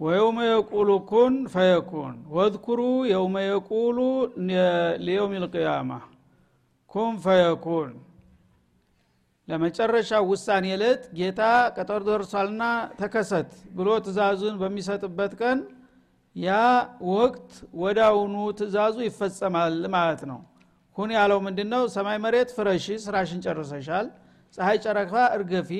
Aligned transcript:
ወየውመ 0.00 0.38
የቁሉ 0.48 0.90
ኩን 1.10 1.34
ፈየኩን። 1.54 2.14
ወዝኩሩ 2.36 2.80
የውመ 3.10 3.36
የቁሉ 3.46 3.98
ሊየውም 5.04 5.32
ልቅያማ 5.44 5.90
ኩን 6.90 7.14
ፈየኩን። 7.24 7.90
ለመጨረሻ 9.48 10.10
ውሳኔ 10.30 10.66
ዕለት 10.74 11.02
ጌታ 11.18 11.40
ቀጠሮ 11.76 12.00
ደርሷልና 12.08 12.62
ተከሰት 13.00 13.50
ብሎ 13.76 13.88
ትእዛዙን 14.04 14.56
በሚሰጥበት 14.60 15.32
ቀን 15.40 15.58
ያ 16.36 16.50
ወቅት 17.12 17.48
ወዳውኑ 17.80 18.34
ትእዛዙ 18.58 18.96
ይፈጸማል 19.06 19.76
ማለት 19.96 20.22
ነው። 20.30 20.40
ሁን 20.96 21.10
ያለው 21.16 21.38
ምንድ 21.46 21.58
ነው 21.72 21.82
ሰማይ 21.94 22.18
መሬት 22.24 22.50
ፍረሺ 22.56 22.86
ስራሽን 23.04 23.40
ጨርሰሻል 23.44 24.06
ፀሐይ 24.58 24.78
ጨረቃ 24.84 25.12
እርገፊ 25.36 25.70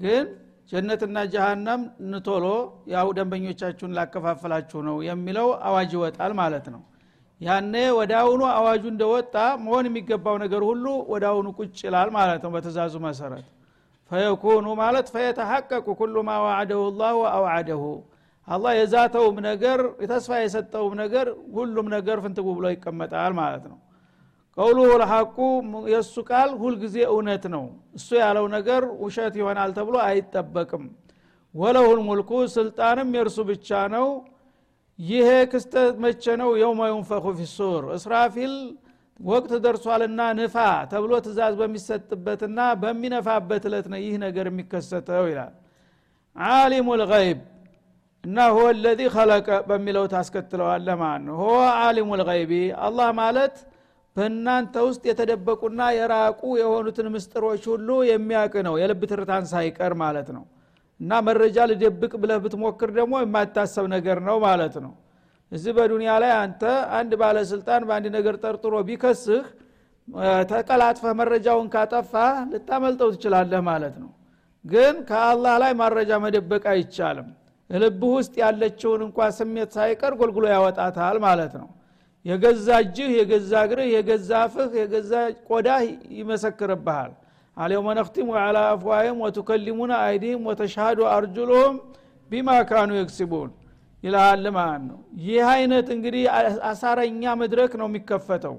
ግን 0.00 0.26
ጀነትና 0.72 1.18
ጀሃነም 1.32 1.82
ንቶሎ 2.12 2.46
ያው 2.94 3.08
ደንበኞቻችሁን 3.18 3.94
ላከፋፈላችሁ 3.98 4.80
ነው 4.88 4.96
የሚለው 5.08 5.48
አዋጅ 5.68 5.92
ይወጣል 5.96 6.32
ማለት 6.40 6.66
ነው። 6.74 6.82
ያኔ 7.40 7.74
ወደ 7.98 8.12
አሁኑ 8.20 8.42
አዋጁ 8.54 8.84
እንደወጣ 8.92 9.34
መሆን 9.64 9.86
የሚገባው 9.88 10.36
ነገር 10.44 10.62
ሁሉ 10.68 10.84
ወደ 11.12 11.24
ቁጭ 11.58 11.78
ይላል 11.86 12.10
ማለት 12.16 12.40
ነው 12.44 12.52
በትእዛዙ 12.54 12.94
መሰረት። 13.06 13.46
ፈየኩኑ 14.10 14.66
ማለት 14.80 15.06
ፈየተሐቀቁ 15.14 15.86
ኩሉ 15.98 16.16
ማ 16.28 16.36
ዋዕደሁ 16.44 16.82
ላህ 17.00 17.12
ወአውዓደሁ 17.22 17.82
አላህ 18.48 18.72
የዛተውም 18.76 19.36
ነገር 19.48 19.80
የተስፋ 20.04 20.32
የሰጠውም 20.42 20.94
ነገር 21.00 21.26
ሁሉም 21.56 21.86
ነገር 21.96 22.18
ፍንትጉ 22.24 22.48
ብሎ 22.58 22.66
ይቀመጣል 22.74 23.32
ማለት 23.40 23.64
ነው 23.70 23.78
ቀውሉ 24.58 24.78
ልሐቁ 25.00 25.36
የእሱ 25.92 26.14
ቃል 26.28 26.50
ሁልጊዜ 26.60 26.96
እውነት 27.10 27.44
ነው። 27.54 27.64
እሱ 27.98 28.08
ያለው 28.22 28.46
ነገር 28.56 28.82
ውሸት 29.02 29.34
ይሆናል 29.40 29.70
ተብሎ 29.76 29.96
አይጠበቅም። 30.06 30.84
ወለሁል 31.54 32.00
ሙልኩ 32.06 32.30
ስልጣንም 32.54 33.08
የእርሱ 33.16 33.38
ብቻ 33.50 33.68
ነው። 33.94 34.06
ይሄ 34.98 35.28
ክስተት 35.52 35.94
መቼ 36.04 36.24
ነው? 36.40 36.50
የውመ 36.62 36.80
ዩንፈኹ 36.92 37.24
ፊሱር። 37.38 37.82
እስራፊል 37.96 38.54
ወቅት 39.20 39.52
ደርሷልና 39.64 40.20
ንፋ 40.38 40.56
ተብሎ 40.90 41.12
ትእዛዝ 41.24 41.54
በሚሰጥበትና 41.60 42.58
በሚነፋበት 42.82 43.62
እለት 43.68 43.86
ነው 43.92 44.00
ይህ 44.04 44.16
ነገር 44.24 44.46
የሚከሰተው 44.50 45.24
ይላል። 45.30 45.54
አሊሙ 46.36 46.88
ልይብ 47.02 47.38
እና 48.24 48.38
ሁወ 48.54 48.66
ለዚ 48.80 49.00
ከለቀ 49.14 49.48
በሚለው 49.68 50.04
ታስከትለዋለ 50.12 50.88
ማለት 51.02 51.22
ነው? 51.28 51.34
ሁወ 51.42 51.56
አሊሙ 51.80 52.10
ልይቢ 52.22 52.52
አላህ 52.86 53.08
ማለት 53.20 53.56
በእናንተ 54.16 54.74
ውስጥ 54.86 55.02
የተደበቁና 55.08 55.80
የራቁ 55.96 56.40
የሆኑትን 56.60 57.08
ምስጥሮች 57.14 57.62
ሁሉ 57.72 57.88
የሚያውቅ 58.08 58.54
ነው። 58.66 58.74
የልብ 58.80 59.02
ትርታን 59.10 59.44
ሳይቀር 59.52 59.92
ማለት 60.02 60.28
ነው። 60.36 60.44
እና 61.00 61.20
መረጃ 61.26 61.66
ልደብቅ 61.70 62.12
ብለህ 62.22 62.38
ብትሞክር 62.44 62.90
ደግሞ 62.96 63.14
የማይታሰብ 63.22 63.86
ነገር 63.94 64.18
ነው 64.28 64.36
ማለት 64.46 64.76
ነው። 64.84 64.92
እዚህ 65.52 65.72
በዱንያ 65.76 66.12
ላይ 66.22 66.32
አንተ 66.38 66.62
አንድ 66.98 67.12
ባለስልጣን 67.20 67.82
በአንድ 67.88 68.06
ነገር 68.16 68.34
ጠርጥሮ 68.42 68.74
ቢከስህ 68.88 69.44
ተቀላጥፈህ 70.50 71.12
መረጃውን 71.20 71.66
ካጠፋ 71.72 72.12
ልታመልጠው 72.50 73.08
ትችላለህ 73.14 73.60
ማለት 73.68 73.96
ነው። 74.02 74.10
ግን 74.64 74.94
ከአላህ 75.08 75.54
ላይ 75.62 75.72
ማረጃ 75.80 76.12
መደበቅ 76.24 76.64
አይቻልም። 76.72 77.28
ልብህ 77.70 78.12
ውስጥ 78.16 78.34
ያለችውን 78.42 79.00
እንኳ 79.06 79.28
ስሜት 79.38 79.70
ሳይቀር 79.76 80.12
ጎልጉሎ 80.20 80.44
ያወጣታል 80.52 81.16
ማለት 81.24 81.54
ነው 81.60 81.68
የገዛ 82.24 82.68
እጅህ 82.82 83.10
የገዛ 83.18 83.52
እግርህ 83.66 83.88
የገዛ 83.94 84.30
አፍህ 84.44 84.72
የገዛ 84.80 85.12
ቆዳህ 85.48 85.82
ይመሰክርብሃል። 86.18 87.12
አልየውመ 87.56 87.88
ነክቲሙ 87.98 88.28
አላ 88.40 88.58
አፍዋህም 88.72 89.20
ወቱከሊሙና 89.24 89.92
አይዲህም 90.04 90.42
ወተሻሃዱ 90.48 90.98
አርጁሉሁም 91.12 91.76
ቢማ 92.30 92.48
ካኑ 92.70 92.90
የክስቡን 92.98 93.50
ይልሃል 94.02 94.44
ማለት 94.56 94.82
ነው። 94.90 94.98
ይህ 95.26 95.44
አይነት 95.52 95.86
እንግዲህ 95.94 96.24
አሳረኛ 96.70 97.34
መድረክ 97.40 97.72
ነው 97.80 97.86
የሚከፈተው። 97.90 98.56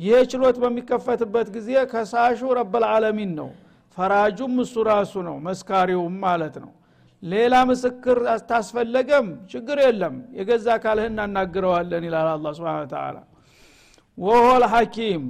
ይህ 0.00 0.22
ችሎት 0.30 0.56
በሚከፈትበት 0.62 1.48
ጊዜ 1.56 1.70
ከሳሹ 1.92 2.40
ረበልዓለሚን 2.58 3.32
ነው። 3.40 3.50
ፈራጁም 3.96 4.54
እሱ 4.62 4.74
ራሱ 4.88 5.12
ነው። 5.28 5.36
መስካሪውም 5.46 6.14
ማለት 6.24 6.54
ነው 6.62 6.70
ሌላ 7.22 7.54
ምስክር 7.68 8.18
አስታስፈለገም 8.32 9.26
ችግር 9.50 9.78
የለም። 9.84 10.14
የገዛ 10.38 10.66
አካልህ 10.76 11.06
እናናግረዋለን 11.10 12.04
ይላል 12.08 12.28
አላ 12.32 12.52
ስብን 12.56 12.88
ተላ 12.92 13.16
ወሆ 14.18 14.46
ልሐኪም 14.62 15.22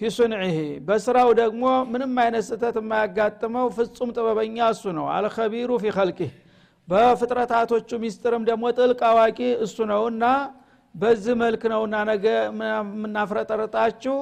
ፊ 0.00 0.10
ሱንዒህ 0.16 0.56
በስራው 0.88 1.30
ደግሞ 1.40 1.62
ምንም 1.92 2.12
አይነት 2.24 2.44
ስህተት 2.48 2.76
የማያጋጥመው 2.80 3.66
ፍጹም 3.76 4.10
ጥበበኛ 4.16 4.58
እሱ 4.74 4.84
ነው። 4.98 5.06
አልከቢሩ 5.14 5.70
ፊ 5.82 5.94
ከልቂህ 5.96 6.32
በፍጥረታቶቹ 6.88 7.90
ሚስጥርም 8.04 8.44
ደግሞ 8.48 8.64
ጥልቅ 8.76 9.00
አዋቂ 9.08 9.38
እሱ 9.64 9.76
ነውና 9.90 10.24
በዚህ 10.94 11.34
መልክ 11.42 11.62
ነውና 11.72 11.96
ነገ 12.10 12.26
የምናፍረጠርጣችሁ። 12.44 14.16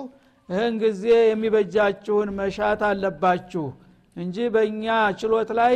ይህን 0.49 0.75
ጊዜ 0.83 1.05
የሚበጃችሁን 1.27 2.29
መሻት 2.39 2.83
አለባችሁ 2.89 3.67
እንጂ 4.17 4.37
በእኛ 4.55 4.87
ችሎት 5.21 5.51
ላይ 5.61 5.75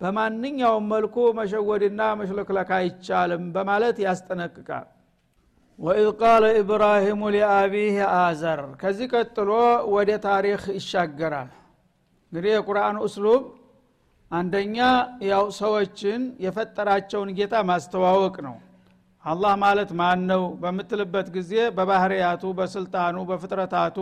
በማንኛውም 0.00 0.84
መልኩ 0.92 1.16
መሸወድና 1.38 2.00
መሽለክለክ 2.20 2.70
አይቻልም 2.76 3.44
በማለት 3.54 3.96
ያስጠነቅቃል። 4.04 4.86
ወኢዝ 5.78 6.08
ቃለ 6.20 6.44
ኢብራሂሙ 6.60 7.20
ሊአቢህ 7.34 7.96
አዘር። 8.16 8.60
ከዚህ 8.80 9.08
ቀጥሎ 9.14 9.50
ወደ 9.94 10.10
ታሪክ 10.26 10.62
ይሻገራል። 10.78 11.50
እንግዲህ 12.32 12.50
የቁርአን 12.54 12.96
እስሉብ 13.06 13.42
አንደኛ 14.30 14.78
ያው 15.28 15.44
ሰዎችን 15.58 16.22
የፈጠራቸውን 16.44 17.30
ጌታ 17.38 17.54
ማስተዋወቅ 17.68 18.36
ነው። 18.46 18.56
አላህ 19.24 19.52
ማለት 19.62 19.90
ማን 20.00 20.20
ነው 20.30 20.42
በምትልበት 20.62 21.28
ጊዜ 21.36 21.52
በባህርያቱ 21.76 22.44
በስልጣኑ 22.58 23.16
በፍጥረታቱ 23.30 23.96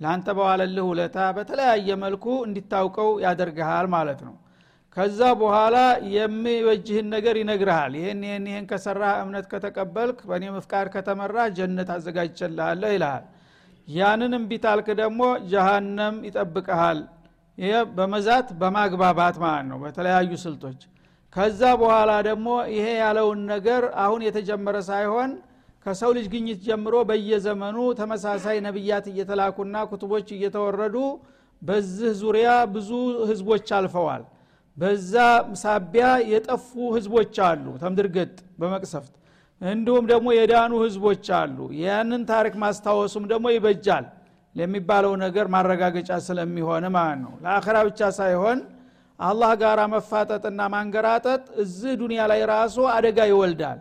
ለአንተ 0.00 0.28
በዋለልህ 0.38 0.84
ውለታ 0.90 1.18
በተለያየ 1.36 1.96
መልኩ 2.02 2.26
እንዲታውቀው 2.46 3.10
ያደርግሃል 3.24 3.86
ማለት 3.94 4.20
ነው 4.26 4.34
ከዛ 4.96 5.20
በኋላ 5.40 5.76
የሚበጅህን 6.14 7.06
ነገር 7.14 7.34
ይነግርሃል። 7.40 7.92
ይህን 7.98 8.20
ይህን 8.26 8.44
ይህን 8.50 8.64
ከሰራ 8.70 9.02
እምነት 9.22 9.46
ከተቀበልክ 9.52 10.18
በእኔ 10.28 10.44
መፍቃድ 10.54 10.86
ከተመራ 10.94 11.36
ጀነት 11.58 11.90
አዘጋጅቸልሃለሁ 11.96 12.90
ይልሃል። 12.94 13.24
ያንን 13.88 14.32
እምቢታልክ 14.38 14.88
ደግሞ 15.00 15.20
ጀሃነም 15.50 16.16
ይጠብቀሃል 16.28 16.98
ይህ 17.58 17.76
በመዛት 17.96 18.48
በማግባባት 18.60 19.36
ማለት 19.44 19.66
ነው 19.70 19.78
በተለያዩ 19.84 20.32
ስልቶች። 20.44 20.80
ከዛ 21.32 21.62
በኋላ 21.80 22.10
ደግሞ 22.28 22.46
ይሄ 22.74 22.86
ያለውን 23.00 23.40
ነገር 23.52 23.82
አሁን 24.04 24.20
የተጀመረ 24.26 24.76
ሳይሆን 24.88 25.30
ከሰው 25.86 26.10
ልጅ 26.16 26.26
ግኝት 26.32 26.60
ጀምሮ 26.66 26.94
በየዘመኑ 27.08 27.78
ተመሳሳይ 27.98 28.56
ነቢያት 28.66 29.06
እየተላኩና 29.12 29.76
ኩቱቦች 29.90 30.28
እየተወረዱ 30.36 30.96
በዚህ 31.62 32.10
ዙሪያ 32.20 32.48
ብዙ 32.74 32.90
ህዝቦች 33.30 33.68
አልፈዋል 33.78 34.24
በዛ 34.78 35.14
ሳቢያ 35.60 36.04
የጠፉ 36.32 36.66
ህዝቦች 36.96 37.36
አሉ። 37.46 37.64
ተምድርገጥ 37.82 38.30
በመቅሰፍት። 38.60 39.14
እንዲሁም 39.60 40.04
ደግሞ 40.10 40.28
የዳኑ 40.36 40.72
ህዝቦች 40.84 41.26
አሉ። 41.38 41.56
ያንን 41.82 42.22
ታሪክ 42.30 42.54
ማስታወሱም 42.62 43.24
ደግሞ 43.32 43.46
ይበጃል 43.54 44.04
ለሚባለው 44.54 45.12
ነገር 45.24 45.46
ማረጋገጫ 45.54 46.10
ስለሚሆን 46.26 46.84
ማለት 46.96 47.18
ነው። 47.24 47.32
ለአኸራ 47.44 47.76
ብቻ 47.88 48.00
ሳይሆን 48.18 48.58
አላህ 49.20 49.52
ጋር 49.62 49.78
መፋጠጥና 49.92 50.60
ማንገራጠጥ 50.74 51.42
እዚህ 51.62 51.92
ዱንያ 52.00 52.22
ላይ 52.30 52.40
ራሱ 52.52 52.76
አደጋ 52.94 53.18
ይወልዳል። 53.30 53.78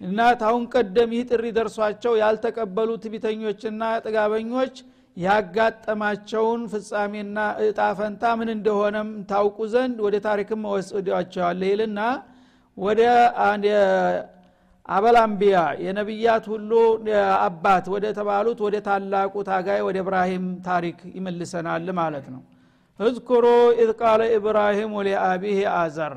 እና 0.00 0.20
ታሁን 0.40 0.62
ቀደም 0.74 1.10
ይህ 1.16 1.24
ጥሪ 1.30 1.44
ደርሷቸው 1.58 2.14
ያልተቀበሉ 2.22 2.90
ትቢተኞችና 3.02 3.82
ጥጋበኞች 4.04 4.74
ያጋጠማቸውን 5.16 6.60
ፍጻሜና 6.72 7.38
እጣ 7.64 7.80
ፈንታ 7.98 8.22
ምን 8.38 8.50
እንደሆነም 8.54 9.08
ታውቁ 9.30 9.58
ዘንድ 9.72 9.96
ወደ 10.06 10.16
ታሪክም 10.26 10.62
ወስዷቸዋለ 10.72 11.62
ይልና 11.70 12.00
ወደ 12.76 13.00
أبو 14.88 15.13
الأنبياء 15.13 15.56
የነቢያት 15.84 16.44
ሁሉ 16.52 16.70
አባት 17.44 17.84
ወደ 17.94 18.06
ተባሉት 18.16 18.58
ወደ 18.66 18.76
ታላቁ 18.86 19.34
ታጋይ 19.48 19.80
ወደ 19.88 19.98
እብራሂም 20.04 20.46
ታሪክ 20.66 20.98
ይመልሰናል 21.16 21.86
ማለት 22.00 22.26
ነው። 22.34 22.42
اذكروا 23.00 23.44
إذ 23.82 23.90
قال 24.00 24.22
إبراهيم 24.36 24.92
لأبيه 25.08 25.60
آزر። 25.76 26.14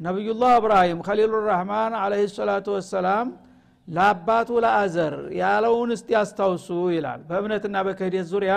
نبي 0.00 0.26
الله 0.26 0.52
እብራሂም 0.60 0.98
خليل 1.06 1.32
الرحمن 1.48 1.92
عليه 2.02 2.20
الصلاة 2.36 2.66
والسلام 2.76 3.28
ለአባቱ 3.90 4.48
ለአዘር 4.64 5.14
ያለውን 5.40 5.90
እስቲ 5.94 6.08
ያስታውሱ 6.16 6.68
ይላል። 6.94 7.20
በእምነትና 7.28 7.76
በክህደት 7.86 8.26
ዙሪያ 8.32 8.54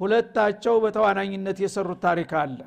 ሁለታቸው 0.00 0.74
በተዋናኝነት 0.84 1.58
የሰሩት 1.64 2.00
ታሪክ 2.06 2.32
አለ። 2.40 2.58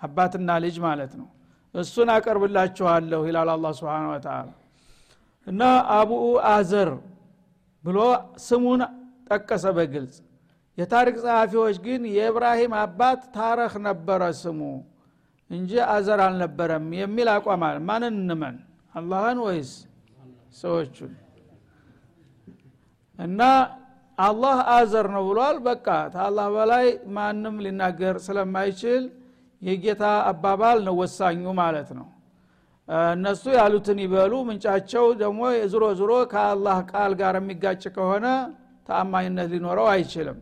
አባትና 0.00 0.50
ልጅ 0.64 0.76
ማለት 0.86 1.12
ነው። 1.20 1.28
እሱን 1.74 2.08
አቀርብላችኋለሁ 2.14 3.20
ይላል 3.28 3.48
አላ 3.54 3.66
ስብን 3.78 4.06
ወተላ 4.10 4.48
እና 5.46 5.62
አቡኡ 5.96 6.24
አዘር 6.50 6.90
ብሎ 7.84 7.98
ስሙን 8.44 8.82
ጠቀሰ 9.28 9.64
በግልጽ። 9.76 10.16
የታሪክ 10.78 11.16
ጸሐፊዎች 11.24 11.76
ግን 11.84 12.02
የእብራሂም 12.14 12.72
አባት 12.80 13.20
ታረክ 13.36 13.74
ነበረ 13.86 14.22
ስሙ 14.40 14.60
እንጂ 15.50 15.72
አዘር 15.94 16.20
አልነበረም 16.26 16.86
የሚል 17.00 17.28
አቋም 17.34 17.62
ማንን 17.88 18.14
እንመን? 18.22 18.56
አላህን 18.94 19.38
ወይስ 19.46 19.72
ሰዎቹን 20.54 21.12
እና 23.18 23.40
አላህ 24.18 24.56
አዘር 24.74 25.06
ነው 25.14 25.22
ብሏል። 25.28 25.56
በቃ 25.66 25.86
ከአላህ 26.14 26.46
በላይ 26.54 26.86
ማንም 27.16 27.56
ሊናገር 27.64 28.16
ስለማይችል 28.26 29.02
የጌታ 29.62 30.02
አባባል 30.30 30.78
ነው 30.86 30.94
ወሳኙ 31.00 31.44
ማለት 31.60 31.88
ነው። 31.98 32.06
እነሱ 33.12 33.44
ያሉትን 33.56 33.98
ይበሉ። 34.04 34.32
ምንጫቸው 34.48 35.06
ደግሞ 35.22 35.40
ዝሮ 35.72 35.84
ዝሮ 36.00 36.12
ከአላህ 36.32 36.78
ቃል 36.90 37.12
ጋር 37.20 37.34
የሚጋጭ 37.40 37.82
ከሆነ 37.96 38.26
ተአማኝነት 38.88 39.48
ሊኖረው 39.54 39.86
አይችልም። 39.92 40.38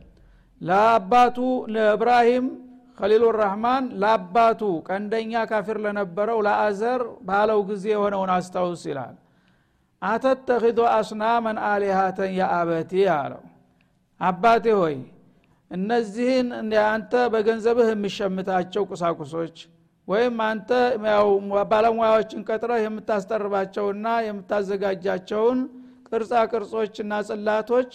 ለአባቱ 0.61 1.39
ለእብራሂም 1.75 2.47
ከሊሉ 2.99 3.25
ራህማን 3.39 3.85
ለአባቱ 4.03 4.61
ቀንደኛ 4.89 5.33
ካፊር 5.51 5.79
ለነበረው 5.85 6.39
ለአዘር 6.47 7.01
ባለው 7.29 7.61
ጊዜ 7.71 7.85
የሆነውን 7.95 8.31
አስታውስ 8.35 8.83
ይላል 8.91 9.15
አተተኪዶ 10.03 10.81
አስናመን 10.93 11.59
አሊሃተን 11.67 12.31
የአበቲ 12.39 12.93
አለው። 13.15 13.43
አባቴ 14.21 14.65
ሆይ 14.81 14.97
እነዚህን 15.71 16.49
አንተ 16.89 17.13
በገንዘብህ 17.33 17.89
የሚሸምታቸው 17.93 18.83
ቁሳቁሶች 18.91 19.57
ወይም 20.09 20.37
አንተ 20.47 20.71
ያው 21.11 21.29
ባለሙያዎችን 21.71 22.41
ቀጥረህ 22.49 22.81
የምታስጠርባቸውና 22.85 24.07
የምታዘጋጃቸውን 24.27 25.61
ቅርጻ 26.09 26.33
ቅርጾችና 26.53 27.13
ጽላቶች 27.29 27.93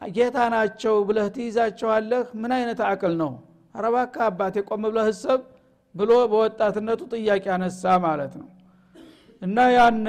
ጌታ 0.00 0.38
ናቸው 0.54 0.94
ብለህ 1.08 1.28
ትይዛቸዋለህ? 1.36 2.24
ምን 2.40 2.52
አይነት 2.56 2.80
አቅል 2.88 3.14
ነው? 3.22 3.32
አረባካ 3.74 4.16
አባቴ 4.28 4.56
ቆም 4.68 4.84
ብለህ 4.86 5.08
ሰብ 5.22 5.40
ብሎ 5.94 6.12
በወጣትነቱ 6.32 7.00
ጥያቄ 7.14 7.44
አነሳ 7.54 7.82
ማለት 8.04 8.34
ነው 8.40 8.48
እና 9.45 9.57
ያነ 9.75 10.07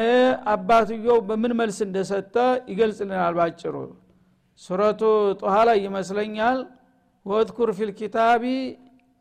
አባትየው 0.55 1.19
በምን 1.29 1.53
መልስ 1.61 1.79
እንደሰጠ 1.87 2.35
ይገልጽልናል 2.73 3.35
ባጭሩ 3.39 3.77
ሱረቱ 4.61 5.03
ጦሃ 5.43 5.55
ላይ 5.69 5.79
ይመስለኛል 5.87 6.59
ወድኩር 7.27 7.71
ፊልኪታቢ 7.79 8.45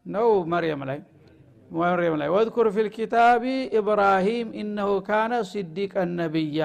ነው 0.05 0.29
መርየም 0.53 0.81
ላይ 0.89 0.99
መርየም 1.79 2.15
ላይ 2.21 2.29
ወድኩር 2.35 2.67
ፊልኪታቢ 2.77 3.43
ኢብራሂም 3.79 4.47
ኢነሁ 4.63 4.93
ካነ 5.09 5.33
ሲዲቀን 5.51 6.09
ነቢያ 6.21 6.63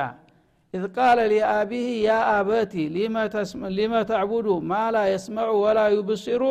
إذ 0.74 0.84
قال 0.98 1.18
لأبيه 1.32 1.88
يا 2.08 2.20
أبتي 2.40 2.84
لما, 2.96 3.24
تسم... 3.34 3.60
لما 3.78 4.00
تعبد 4.02 4.46
ما 4.72 4.84
لا 4.94 5.04
يسمع 5.14 5.46
ولا 5.64 5.86
يبصر 5.88 6.42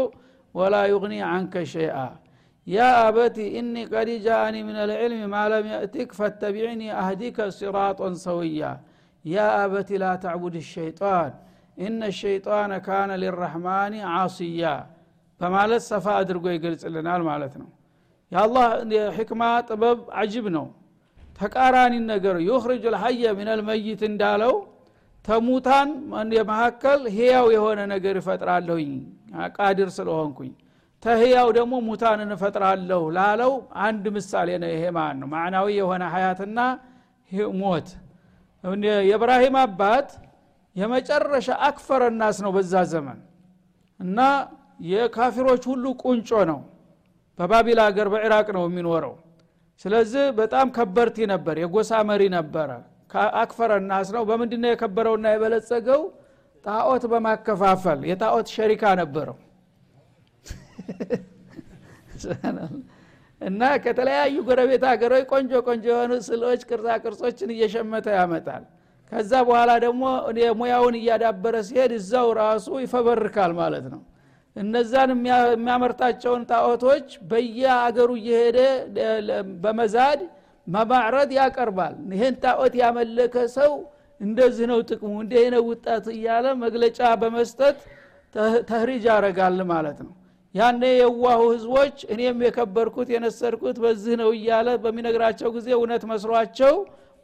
ولا 0.56 0.82
يغني 0.94 1.20
عنك 1.32 1.56
شيئا 1.76 2.08
يا 2.67 2.79
أبت 3.03 3.37
إني 3.59 3.75
قد 3.93 4.09
جاءني 4.25 4.57
من 4.67 4.77
العلم 4.91 5.23
ما 5.35 5.45
لم 5.45 5.67
يأتك 5.73 6.11
فاتبعني 6.19 6.83
أهدك 7.01 7.49
صراطا 7.59 8.15
سويا 8.25 8.63
ያ 9.25 9.47
አበቲ 9.63 9.91
ላ 10.03 10.11
ተዕቡድ 10.25 10.57
ሸይጣን 10.73 11.33
እነ 11.79 12.01
ሸይጣን 12.21 12.73
ካነ 12.87 13.11
ሊራህማን 13.23 13.95
ዓስያ 14.15 14.65
በማለት 15.41 15.83
ሰፋ 15.91 16.07
አድርጎ 16.21 16.45
ይገልጽልናል 16.55 17.23
ማለት 17.31 17.55
ነው 17.63 17.69
የአላህ 18.33 18.67
የሕክማ 18.95 19.43
ጥበብ 19.69 20.01
አጅብ 20.21 20.47
ነው 20.57 20.67
ተቃራኒ 21.41 21.95
ነገር 22.13 22.37
ዩክርጅ 22.49 22.83
ልሐየ 22.95 23.33
ምን 23.39 23.49
ልመይት 23.61 24.03
እንዳለው 24.11 24.55
ተሙታን 25.25 25.89
የመካከል 26.37 27.01
ህያው 27.17 27.47
የሆነ 27.55 27.81
ነገር 27.95 28.15
ይፈጥራለሁኝ 28.21 28.93
ቃድር 29.57 29.89
ስለሆንኩኝ 29.97 30.53
ተህያው 31.03 31.49
ደግሞ 31.57 31.75
ሙታንን 31.87 32.31
እፈጥራለሁ 32.35 33.03
ላለው 33.17 33.53
አንድ 33.85 34.05
ምሳሌ 34.17 34.49
ነው። 34.63 34.71
ይሄ 34.75 34.83
ማለት 34.97 35.17
ነው 35.21 35.29
ማዕናዊ 35.35 35.67
የሆነ 35.79 36.03
ሀያትና 36.15 36.59
ሞት። 37.61 37.89
የእብራሂም 39.05 39.57
አባት 39.63 40.09
የመጨረሻ 40.77 41.49
አክፈረ 41.69 42.03
ናስ 42.19 42.39
ነው 42.45 42.51
በዛ 42.57 42.75
ዘመን 42.93 43.19
እና 44.01 44.19
የካፊሮች 44.91 45.63
ሁሉ 45.71 45.85
ቁንጮ 46.03 46.31
ነው። 46.51 46.61
በባቢል 47.39 47.79
ሀገር 47.87 48.09
በኢራቅ 48.13 48.47
ነው 48.57 48.63
የሚኖረው። 48.69 49.15
ስለዚህ 49.85 50.25
በጣም 50.39 50.67
ከበርቲ 50.77 51.19
ነበር 51.33 51.57
የጎሳ 51.63 52.01
መሪ 52.11 52.23
ነበረ። 52.37 52.71
አክፈረ 53.43 53.71
ናስ 53.87 54.09
ነው። 54.17 54.23
በምንድነው 54.29 54.71
የከበረውና 54.73 55.27
የበለጸገው? 55.33 56.03
ጣዖት 56.65 57.05
በማከፋፈል 57.13 58.01
የጣዖት 58.11 58.49
ሸሪካ 58.57 58.83
ነበረው 59.01 59.37
እና 63.41 63.63
ከተለያዩ 63.85 64.37
ጎረቤት 64.49 64.83
ሀገሮች 64.91 65.23
ቆንጆ 65.33 65.53
ቆንጆ 65.67 65.85
የሆኑ 65.93 66.13
ስሎች 66.27 66.61
ቅርጻ 66.71 66.87
ቅርጾችን 67.05 67.51
እየሸመተ 67.55 68.07
ያመጣል። 68.19 68.65
ከዛ 69.13 69.33
በኋላ 69.47 69.71
ደግሞ 69.85 70.03
ሙያውን 70.61 70.97
እያዳበረ 70.99 71.55
ሲሄድ 71.69 71.93
እዛው 71.97 72.29
ራሱ 72.41 72.67
ይፈበርካል 72.85 73.53
ማለት 73.61 73.87
ነው። 73.95 74.03
እነዛን 74.57 75.11
የሚያመርታቸውን 75.15 76.43
ጣዖቶች 76.51 77.09
በየአገሩ 77.31 78.11
እየሄደ 78.21 78.59
በመዛድ 79.65 80.21
መማዕረድ 80.67 81.31
ያቀርባል። 81.39 81.95
ይህን 82.13 82.35
ጣዖት 82.45 82.75
ያመለከ 82.83 83.35
ሰው 83.57 83.73
እንደዚህ 84.21 84.67
ነው 84.73 84.81
ጥቅሙ 84.89 85.13
እንዲህ 85.23 85.47
ነው 85.55 85.63
ውጣት 85.71 86.07
እያለ 86.15 86.47
መግለጫ 86.65 87.01
በመስጠት 87.21 87.79
ተህሪጅ 88.69 89.05
ያረጋል 89.11 89.61
ማለት 89.71 89.99
ነው 90.07 90.13
ያኔ 90.55 90.83
የዋሁ 90.95 91.41
ህዝቦች 91.53 91.97
እኔም 92.13 92.39
የከበርኩት 92.47 93.09
የነሰርኩት 93.15 93.77
በዚህ 93.85 94.15
ነው 94.21 94.31
እያለ 94.37 94.69
በሚነግራቸው 94.85 95.49
ጊዜ 95.57 95.69
እውነት 95.77 96.03
መስሏቸው 96.13 96.75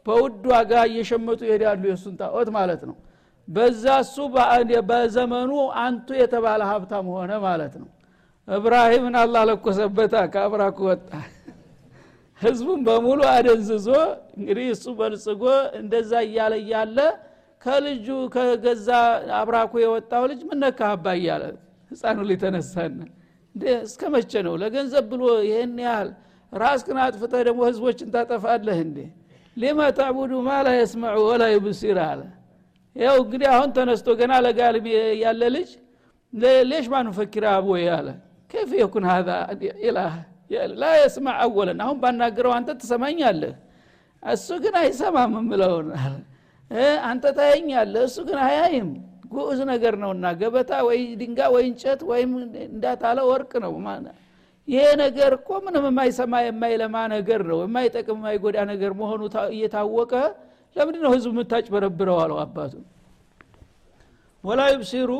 በውድ 0.05 0.43
ዋጋ 0.51 0.73
እየሸመጡ 0.89 1.39
ይሄዳሉ 1.47 1.83
የእሱን 1.89 2.15
ጣዖት 2.21 2.49
ማለት 2.57 2.81
ነው። 2.89 2.95
በዛ 3.47 3.83
እሱ 4.03 4.15
በዘመኑ 4.89 5.51
አንቱ 5.81 6.07
የተባለ 6.21 6.61
ሀብታም 6.71 7.07
ሆነ 7.15 7.31
ማለት 7.45 7.73
ነው። 7.81 7.89
እብራሂምን 8.47 9.15
አላህ 9.21 9.41
ለኮሰበታ 9.49 10.15
ከአብራኩ 10.33 10.77
ወጣ። 10.89 11.09
ህዝቡን 12.41 12.79
በሙሉ 12.87 13.19
አደንዝዞ 13.35 13.87
እንግዲህ 14.37 14.67
እሱ 14.73 14.85
በልጽጎ 14.99 15.43
እንደዛ 15.79 16.11
እያለ 16.27 16.53
እያለ 16.63 16.97
ከልጁ 17.61 18.07
ከገዛ 18.35 18.89
አብራኩ 19.39 19.73
የወጣው 19.83 20.23
ልጅ 20.31 20.41
ምነካህባ 20.49 21.05
እያለ 21.19 21.43
ህፃኑ 21.91 22.17
ሊተነሳነ 22.29 22.97
እስከ 23.81 24.01
መቼ 24.13 24.31
ነው? 24.47 24.53
ለገንዘብ 24.61 25.05
ብሎ 25.11 25.23
ይህን 25.47 25.75
ያህል 25.85 26.09
ራስክን 26.53 26.97
አጥፍተህ 27.03 27.41
ደግሞ 27.47 27.59
ህዝቦችን 27.69 28.09
ታጠፋለህ 28.13 28.77
እንዴ? 28.85 28.97
ሊማ 29.57 29.79
ታዕቡዱ 29.97 30.31
ማ 30.47 30.57
ላ 30.65 30.73
የስመዑ 30.77 31.17
ወላ 31.29 31.43
ዩብሲር 31.53 31.97
አለ። 32.05 32.21
ያው 32.95 33.15
እንግዲህ 33.23 33.47
አሁን 33.55 33.69
ተነስቶ 33.75 34.07
ገና 34.19 34.33
ለጋልም 34.45 34.85
ያለ 35.23 35.41
ልጅ 35.55 35.69
ሌሽ 36.69 36.85
ማን 36.93 37.07
ፈኪር 37.17 37.45
አቦ 37.51 37.67
ያለ 37.83 38.07
ከይፍ 38.51 38.71
የኩን 38.79 39.05
ሀዛ 39.09 39.29
ኢላህ? 39.83 40.13
ላ 40.81 40.91
የስማዕ 40.99 41.37
አወለን። 41.45 41.79
አሁን 41.85 41.97
ባናገረው 42.03 42.51
አንተ 42.57 42.69
ትሰማኛለህ። 42.81 43.55
እሱ 44.23 44.47
ግን 44.63 44.75
አይሰማም 44.81 45.33
ምለውን 45.49 45.87
አንተ 47.09 47.25
ታየኛለህ 47.37 48.03
እሱ 48.09 48.17
ግን 48.27 48.39
አያይም 48.45 48.89
ጉዑዝ 49.31 49.59
ነገር 49.71 49.93
ነውና 50.01 50.25
ገበታ 50.39 50.71
ወይ 50.87 50.99
ድንጋ 51.19 51.39
ወይ 51.53 51.63
እንጨት 51.69 52.01
ወይም 52.09 52.31
እንዳታለ 52.67 53.19
ወርቅ 53.29 53.51
ነው። 53.65 53.73
ይሄ 54.67 54.85
ነገር 55.01 55.31
እኮ 55.37 55.49
ምንም 55.65 55.83
የማይሰማ 55.89 56.33
የማይለማ 56.45 56.95
ነገር 57.13 57.41
ነው። 57.49 57.59
የማይጠቅም 57.63 58.17
የማይጎዳ 58.19 58.57
ነገር 58.71 58.91
መሆኑ 59.01 59.21
እየታወቀ 59.53 60.13
ለምንድ 60.75 60.97
ነው 61.05 61.11
ህዝቡ 61.15 61.31
የምታጭበረብረው? 61.33 62.17
አለው 62.23 62.37
አባቱ። 62.43 62.73
ወላ 64.43 64.61
ዩብሲሩ 64.73 65.11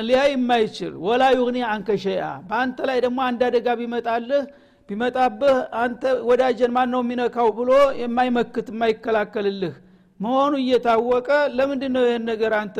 ሊያይ 0.00 0.30
የማይችል 0.34 0.92
ወላ 1.06 1.22
ዩግኒ 1.36 1.58
አንከ 1.70 1.88
ሸይአ። 2.02 2.24
በአንተ 2.48 2.78
ላይ 2.88 2.98
ደግሞ 3.04 3.18
አንድ 3.28 3.40
አደጋ 3.48 3.68
ቢመጣልህ 3.80 4.42
ቢመጣብህ 4.88 5.54
አንተ 5.80 6.02
ወዳጀን 6.28 6.72
ማን 6.76 6.90
ነው 6.94 7.00
የሚነካው 7.04 7.48
ብሎ 7.56 7.70
የማይመክት 8.00 8.66
የማይከላከልልህ 8.72 9.74
መሆኑ 10.20 10.52
እየታወቀ 10.62 11.28
ለምንድ 11.56 11.82
ነው 11.94 12.04
ይህን 12.06 12.24
ነገር 12.30 12.52
አንተ 12.60 12.76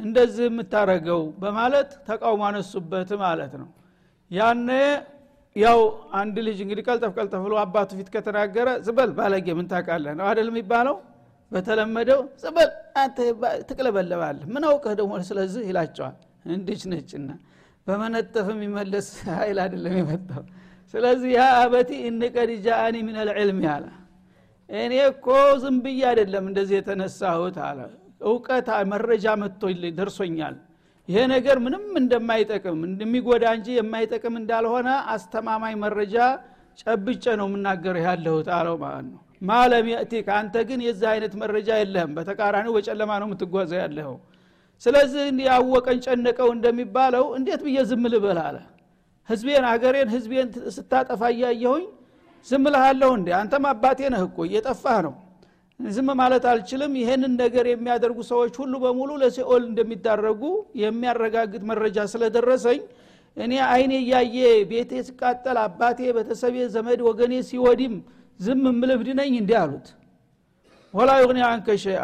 እንደዚህ 0.00 0.44
የምታረገው 0.48 1.22
በማለት 1.42 1.90
ተቃውሞ 2.08 2.42
አነሱበት 2.48 3.10
ማለት 3.22 3.52
ነው። 3.60 3.68
ያነ 4.30 4.70
ያው 5.56 5.80
አንድ 6.18 6.36
ልጅ 6.46 6.58
እንግዲህ 6.64 6.84
ቀልጠፍ 6.88 7.12
ቀልጠፍ 7.16 7.40
ብሎ 7.46 7.54
አባቱ 7.62 7.90
ፊት 7.98 8.08
ከተናገረ 8.14 8.68
ዝበል 8.86 9.10
ባለጌ 9.18 9.46
ምን 9.58 9.66
ታውቃለህ 9.72 10.14
ነው 10.18 10.26
አደል 10.30 10.48
የሚባለው? 10.52 10.96
በተለመደው 11.52 12.20
ዝበል 12.42 12.70
አንተ 13.00 13.16
ትቅለበለባለህ 13.68 14.44
ምን 14.54 14.64
አውቀህ 14.68 14.94
ደግሞ 15.00 15.12
ስለዚህ 15.28 15.62
ይላቸዋል። 15.70 16.16
እንዲች 16.50 16.82
ነችና 16.92 17.28
በመነጠፍ 17.86 18.46
የሚመለስ 18.52 19.08
ኃይል 19.30 19.58
አይደለም 19.64 19.94
የመጣው። 20.00 20.44
ስለዚህ 20.94 21.30
ያ 21.36 21.42
አበቲ 21.60 21.90
እንቀድ 22.08 22.50
ጃአኒ 22.64 22.96
ምን 23.06 23.16
ልዕልም 23.28 23.60
ያለ 23.66 23.84
እኔ 24.68 24.94
እኮ 25.10 25.26
ዝም 25.62 25.76
ብዬ 25.84 26.00
አይደለም 26.10 26.44
እንደዚህ 26.50 26.76
የተነሳሁት 26.78 27.56
አለ 27.66 27.78
እውቀት 28.22 28.68
መረጃ 28.92 29.26
መጥቶ 29.42 29.62
ደርሶኛል። 29.98 30.56
ይሄ 31.08 31.20
ነገር 31.32 31.56
ምንም 31.64 31.84
እንደማይጠቅም 32.00 32.80
እንደሚጎዳ 32.88 33.44
እንጂ 33.56 33.68
የማይጠቅም 33.76 34.34
እንዳልሆነ 34.40 34.88
አስተማማኝ 35.14 35.74
መረጃ 35.84 36.16
ጨብጨ 36.80 37.24
ነው 37.40 37.46
የምናገርህ 37.48 38.04
ያለሁት 38.08 38.48
አለው 38.56 38.76
ማለት 38.82 39.06
ነው። 39.08 39.20
ማለም 39.42 39.86
የእቲክ 39.92 40.26
አንተ 40.36 40.54
ግን 40.68 40.80
የዚህ 40.86 41.08
አይነት 41.12 41.32
መረጃ 41.42 41.70
የለህም። 41.80 42.12
በተቃራኒው 42.18 42.74
በጨለማ 42.76 43.10
ነው 43.20 43.26
የምትጓዘው 43.28 43.78
ያለኸው። 43.82 44.16
ስለዚህ 44.82 45.24
ያወቀን 45.48 45.98
ጨነቀው 46.06 46.48
እንደሚባለው 46.54 47.24
እንዴት 47.38 47.60
ብዬ 47.66 47.78
ዝም 47.90 48.06
ልበል 48.12 48.38
አለ። 48.46 48.56
ህዝቤን 49.28 49.64
አገሬን 49.72 50.08
ህዝቤን 50.14 50.48
ስታጠፋ 50.76 51.22
እያየሁኝ 51.34 51.84
ዝም 52.46 52.64
ልሃለሁ 52.74 53.10
እንዴ? 53.18 53.28
አንተም 53.40 53.64
አባቴ 53.70 54.00
ነህ 54.12 54.22
እኮ 54.28 54.38
እየጠፋህ 54.48 54.98
ነው 55.06 55.14
ዝም 55.90 56.08
ማለት 56.18 56.44
አልችልም። 56.50 56.92
ይሄንን 57.00 57.32
ነገር 57.40 57.66
የሚያደርጉ 57.70 58.18
ሰዎች 58.30 58.54
ሁሉ 58.60 58.72
በሙሉ 58.82 59.10
ለሲኦል 59.22 59.62
እንደሚዳረጉ 59.68 60.42
የሚያረጋግጥ 60.82 61.62
መረጃ 61.70 61.98
ስለደረሰኝ 62.12 62.80
እኔ 63.36 63.52
አይኔ 63.68 63.92
እያየ 64.02 64.36
ቤቴ 64.70 64.92
ሲቃጠል 65.06 65.58
አባቴ 65.62 65.98
ቤተሰቤ 66.16 66.56
ዘመድ 66.74 67.00
ወገኔ 67.08 67.34
ሲወዲም 67.48 67.94
ዝም 68.40 68.64
ምልብድ 68.80 69.08
ነኝ 69.20 69.32
እንዲህ 69.40 69.58
አሉት። 69.62 69.86
ወላ 70.94 71.10
ዩግኒ 71.22 71.40
አንከ 71.48 71.68
ሸይአ 71.84 72.02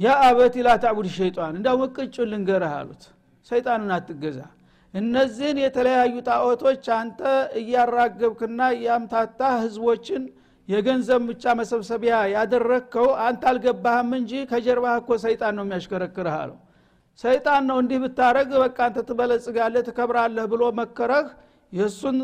ያ 0.00 0.12
አበቲ 0.26 0.54
ላ 0.66 0.70
ታዕቡድ 0.82 1.08
ሸይጣን 1.16 1.54
እንዳው 1.58 1.76
መቅጩን 1.82 2.28
ልንገርህ 2.32 2.72
አሉት። 2.78 3.02
ሰይጣንን 3.46 3.90
አትገዛ። 3.96 4.38
እነዚህን 4.94 5.58
የተለያዩ 5.62 6.14
ጣዖቶች 6.28 6.84
አንተ 6.96 7.20
እያራገብክና 7.60 8.60
እያምታታ 8.76 9.40
ህዝቦችን 9.62 10.22
የገንዘብ 10.68 11.22
ብቻ 11.30 11.44
መሰብሰቢያ 11.58 12.16
ያደረግከው 12.34 13.08
አንተ 13.24 13.42
አልገባህም 13.50 14.10
እንጂ 14.18 14.32
ከጀርባህ 14.50 14.94
እኮ 15.00 15.10
ሰይጣን 15.24 15.54
ነው 15.58 15.64
የሚያሽከረክርህ 15.66 16.36
አለው። 16.38 16.58
ሰይጣን 17.18 17.62
ነው 17.70 17.76
እንዲህ 17.82 17.98
ብታረግ 18.04 18.50
በቃ 18.62 18.78
አንተ 18.86 18.98
ትበለጽጋለህ 19.08 19.82
ትከብራለህ 19.88 20.46
ብሎ 20.52 20.62
መከረህ። 20.80 21.26
የእሱን 21.72 22.16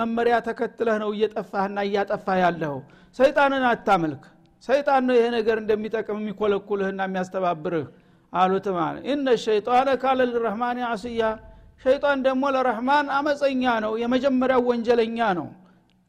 መመሪያ 0.00 0.34
ተከትለህ 0.48 0.96
ነው 1.02 1.10
እየጠፋህና 1.14 1.78
እያጠፋህ 1.88 2.36
ያለኸው። 2.42 2.78
ሰይጣንን 3.18 3.64
አታመልክ። 3.70 4.24
ሰይጣን 4.64 5.02
ነው 5.08 5.14
ይሄ 5.16 5.26
ነገር 5.36 5.56
እንደሚጠቅም 5.62 6.18
የሚኮለኩልህና 6.20 7.00
የሚያስተባብርህ 7.08 7.86
አሉት 8.32 8.66
ማለት 8.78 9.02
ኢነ 9.10 9.28
ሸይጣነ 9.44 9.88
ካለ 10.02 10.20
ልረህማን 10.32 10.78
አስያ። 10.88 11.22
ሸይጣን 11.84 12.18
ደግሞ 12.26 12.44
ለረህማን 12.54 13.06
አመፀኛ 13.16 13.64
ነው 13.84 13.92
የመጀመሪያው 14.02 14.62
ወንጀለኛ 14.70 15.18
ነው 15.38 15.48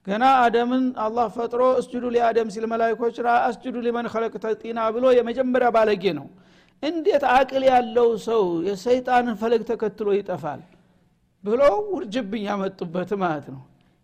ገና 0.09 0.25
አደምን 0.43 0.83
አላህ 1.03 1.25
ፈጥሮ 1.35 1.61
እስጁዱ 1.79 2.05
ሊአደም 2.15 2.49
ሲል 2.53 2.65
መላይኮች 2.71 3.15
አስጁዱ 3.39 3.75
ሊመን 3.85 4.07
ከለቅተ 4.13 4.45
ጢና 4.61 4.79
ብሎ 4.95 5.05
የመጀመሪያ 5.17 5.69
ባለጌ 5.75 6.03
ነው። 6.19 6.27
እንዴት 6.83 7.23
አቅል 7.33 7.63
ያለው 7.69 8.09
ሰው 8.27 8.43
የሰይጣንን 8.67 9.35
ፈለግ 9.41 9.63
ተከትሎ 9.69 10.09
ይጠፋል 10.17 10.61
ብሎ 11.43 11.61
ውርጅብኝ 11.93 12.43
ያመጡበት 12.49 13.11
ማለት 13.23 13.47
ነው። 13.53 13.61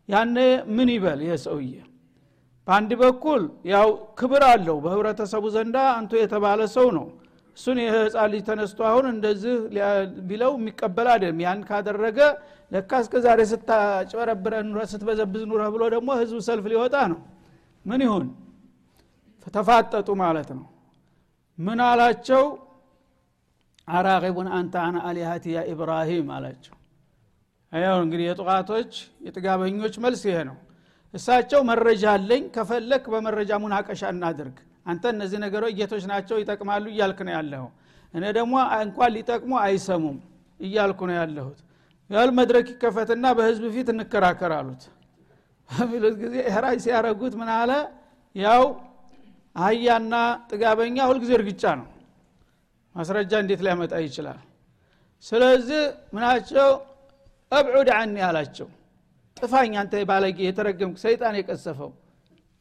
ያነ 0.09 0.37
ምን 0.75 0.89
ይበል 0.93 1.19
ይህ 1.25 1.37
ሰውዬ? 1.45 1.71
በአንድ 2.67 2.91
በኩል 3.01 3.41
ያው 3.71 3.87
ክብር 4.19 4.43
አለው 4.51 4.77
በህብረተሰቡ 4.83 5.43
ዘንዳ 5.55 5.77
አንቱ 5.97 6.11
የተባለ 6.19 6.61
ሰው 6.75 6.87
ነው። 6.97 7.07
እሱን 7.57 7.77
የህፃን 7.83 8.29
ልጅ 8.33 8.41
ተነስቶ 8.47 8.79
አሁን 8.89 9.05
እንደዚህ 9.11 9.55
ቢለው 10.27 10.51
የሚቀበል 10.57 11.07
አይደለም። 11.13 11.37
ያን 11.45 11.59
ካደረገ 11.69 12.19
ለካ 12.71 12.91
እስከ 13.03 13.15
ዛሬ 13.25 13.39
ስታጭበረብረ 13.49 14.53
ኑረ 14.67 14.81
ስትበዘብዝ 14.91 15.43
ኑረ 15.49 15.63
ብሎ 15.73 15.83
ደግሞ 15.93 16.09
ህዝብ 16.21 16.37
ሰልፍ 16.47 16.65
ሊወጣ 16.71 16.95
ነው። 17.11 17.19
ምን 17.85 18.01
ይሁን? 18.05 18.25
ተፋጠጡ 19.47 20.09
ማለት 20.21 20.49
ነው። 20.57 20.65
ምን 21.57 21.79
አላቸው? 21.87 22.43
አራቂቡን 23.87 24.47
አንተ 24.57 24.73
አን 24.83 24.95
አሊሃቲ 25.07 25.45
ያ 25.55 25.59
ኢብራሂም 25.71 26.27
አላቸው። 26.35 26.75
ያው 27.73 27.97
እንግዲህ 28.03 28.25
የጥቃቶች 28.29 28.91
የጥጋበኞች 29.25 29.95
መልስ 30.03 30.21
ይሄ 30.29 30.37
ነው። 30.49 30.57
እሳቸው 31.13 31.59
መረጃ 31.69 32.03
አለኝ 32.13 32.43
ከፈለክ 32.55 33.03
በመረጃ 33.13 33.51
ሙናቀሻ 33.63 34.01
እናድርግ። 34.13 34.57
አንተ 34.85 35.03
እነዚህ 35.13 35.39
ነገሮች 35.45 35.73
ጌቶች 35.79 36.03
ናቸው 36.11 36.37
ይጠቅማሉ 36.41 36.85
እያልክ 36.93 37.19
ነው 37.27 37.33
ያለኸው። 37.37 37.69
እኔ 38.13 38.23
ደግሞ 38.37 38.53
እንኳን 38.79 39.11
ሊጠቅሙ 39.15 39.51
አይሰሙም 39.63 40.17
እያልኩ 40.59 40.99
ነው 41.09 41.15
ያለሁት 41.21 41.59
ያል 42.09 42.29
መድረክ 42.37 42.67
ይከፈትና 42.73 43.25
በህዝብ 43.37 43.63
ፊት 43.75 43.87
እንከራከር 43.93 44.51
አሉት። 44.57 44.83
በሚሉት 45.69 46.15
ጊዜ 46.23 46.35
ህራጅ 46.55 46.79
ሲያረጉት 46.85 47.33
ምን 47.39 47.49
አለ? 47.55 47.71
ያው 48.35 48.63
አህያና 49.55 50.13
ጥጋበኛ 50.49 50.97
ሁልጊዜ 51.09 51.31
እርግጫ 51.39 51.63
ነው። 51.79 51.87
ማስረጃ 52.95 53.31
እንዴት 53.43 53.61
ሊያመጣ 53.65 53.93
ይችላል? 54.05 54.39
ስለዚህ 55.25 55.81
ምናቸው? 56.15 56.69
እብዑድ 57.51 57.89
አኒ 57.95 58.15
አላቸው። 58.27 58.67
ጥፋኝ 59.37 59.73
አንተ 59.81 59.93
ባለጌ 60.09 60.37
የተረገምክ 60.45 60.97
ሰይጣን 61.03 61.35
የቀሰፈው 61.39 61.91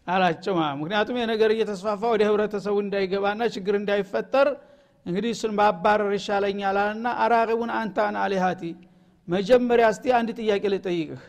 አላቸው 0.07 0.55
ምክንያቱም 0.81 1.17
የነገር 1.21 1.51
እየተስፋፋ 1.55 2.03
ወደ 2.15 2.23
ህብረተሰቡ 2.29 2.77
እንዳይገባና 2.83 3.43
ችግር 3.55 3.75
እንዳይፈጠር 3.79 4.49
እንግዲህ 5.07 5.31
እሱን 5.35 5.53
ማባረር 5.59 6.11
ይሻለኛል 6.17 6.77
አለና 6.83 7.07
አራቂቡን 7.25 7.71
አንታን 7.79 8.17
አሊሃቲ 8.23 8.63
መጀመሪያ 9.28 9.87
እስቲ 9.93 10.04
አንድ 10.16 10.31
ጥያቄ 10.38 10.64
ልጠይቅህ። 10.73 11.23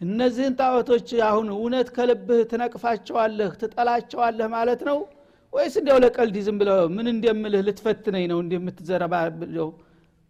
እነዚህን 0.00 0.54
ጣዖቶች 0.60 1.08
አሁን 1.28 1.46
እውነት 1.54 1.88
ከልብህ 1.96 2.40
ትነቅፋቸዋለህ 2.50 3.50
ትጠላቸዋለህ 3.62 4.48
ማለት 4.54 4.80
ነው? 4.88 4.98
ወይስ 5.52 5.74
እንዲያው 5.80 5.98
ለቀልድ 6.04 6.36
ዝም 6.46 6.56
ብለው 6.60 6.80
ምን 6.96 7.06
እንደምልህ 7.12 7.62
ልትፈትነኝ 7.68 8.24
ነው 8.32 8.38
እንደምትዘረባለው 8.44 9.68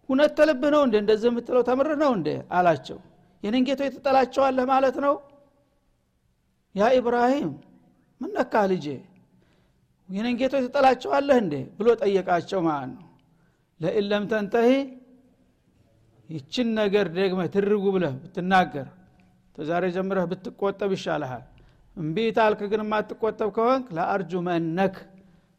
እውነት 0.09 0.33
ተልብህ 0.38 0.71
ነው 0.75 0.83
እንደ 0.87 0.97
እንደዚህ 1.03 1.29
የምትለው 1.31 1.62
ተምርህ 1.69 1.99
ነው 2.03 2.12
እንደ 2.19 2.29
አላቸው። 2.50 2.99
የኔን 3.43 3.65
ጌቶች 3.69 3.91
ትጠላቸዋለህ 3.97 4.65
ማለት 4.73 4.97
ነው? 5.05 5.15
ያ 6.75 6.91
ኢብራሂም 6.99 7.50
ምነካ 8.21 8.55
ልጄ? 8.73 8.87
የኔን 10.09 10.37
ጌቶች 10.41 10.62
ትጠላቸዋለህ 10.67 11.37
እንዴ 11.43 11.55
ብሎ 11.79 11.88
ጠየቃቸው 12.03 12.61
ማለት 12.69 12.91
ነው። 12.97 13.05
ለኢን 13.81 14.07
ለም 14.11 14.25
ይችን 16.29 16.69
ነገር 16.79 17.07
ደግመህ 17.17 17.47
ትርጉ 17.55 17.85
ብለህ 17.95 18.15
ብትናገር 18.23 18.89
ተዛሬ 19.57 19.85
ጀምረህ 19.95 20.27
ብትቆጠብ 20.33 20.91
ይሻልሃል። 20.97 21.45
እምቢ 21.97 22.17
ታልክ 22.37 22.61
ግን 22.73 22.83
የማትቆጠብ 22.85 23.49
ከሆንክ 23.57 23.87
ለአርጁ 23.97 24.33
መነክ 24.49 24.97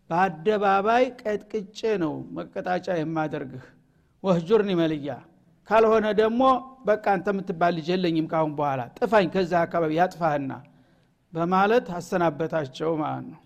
በአደባባይ 0.09 1.03
ቀጥቅጬ 1.21 1.79
ነው 2.03 2.13
መቀጣጫ 2.37 2.87
የማደርግህ። 2.99 3.65
ወህጁርኒ 4.23 4.69
መልያ 4.79 5.09
ካልሆነ 5.69 6.07
ደግሞ 6.19 6.43
በቃ 6.87 7.05
አንተ 7.15 7.27
የምትባል 7.33 7.73
ልጅ 7.77 7.87
የለኝም 7.93 8.27
ካሁን 8.31 8.53
በኋላ 8.57 8.81
ጥፋኝ 8.97 9.27
ከዛ 9.33 9.51
አካባቢ 9.65 9.91
ያጥፋህና 9.99 10.51
በማለት 11.33 11.87
አሰናበታቸው 11.97 12.91
ማለት 13.01 13.25
ነው። 13.33 13.41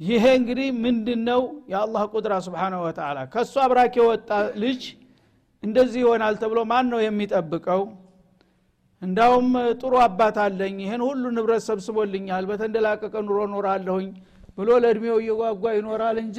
ይሄ 0.00 0.24
እንግዲህ 0.38 0.68
ምንድን 0.84 1.20
ነው 1.28 1.40
የአላህ 1.72 2.02
ቁድራ 2.12 2.34
ስብሓናሁ 2.46 2.80
ወተላ 2.86 3.18
ከእሱ 3.32 3.54
አብራክ 3.64 3.94
የወጣ 4.00 4.28
ልጅ 4.62 4.82
እንደዚህ 5.62 6.00
ይሆናል 6.04 6.34
ተብሎ 6.42 6.58
ማን 6.70 6.86
ነው 6.92 7.00
የሚጠብቀው? 7.04 7.82
እንዳውም 9.02 9.48
ጥሩ 9.80 9.92
አባት 10.04 10.36
አለኝ 10.44 10.76
ይህን 10.84 11.02
ሁሉ 11.06 11.22
ንብረት 11.36 11.62
ሰብስቦልኛል 11.68 12.44
በተንደላቀቀ 12.50 13.14
ኑሮ 13.26 13.38
ኖራለሁኝ 13.52 14.08
ብሎ 14.58 14.70
ለእድሜው 14.82 15.16
እየጓጓ 15.22 15.64
ይኖራል 15.78 16.16
እንጂ 16.24 16.38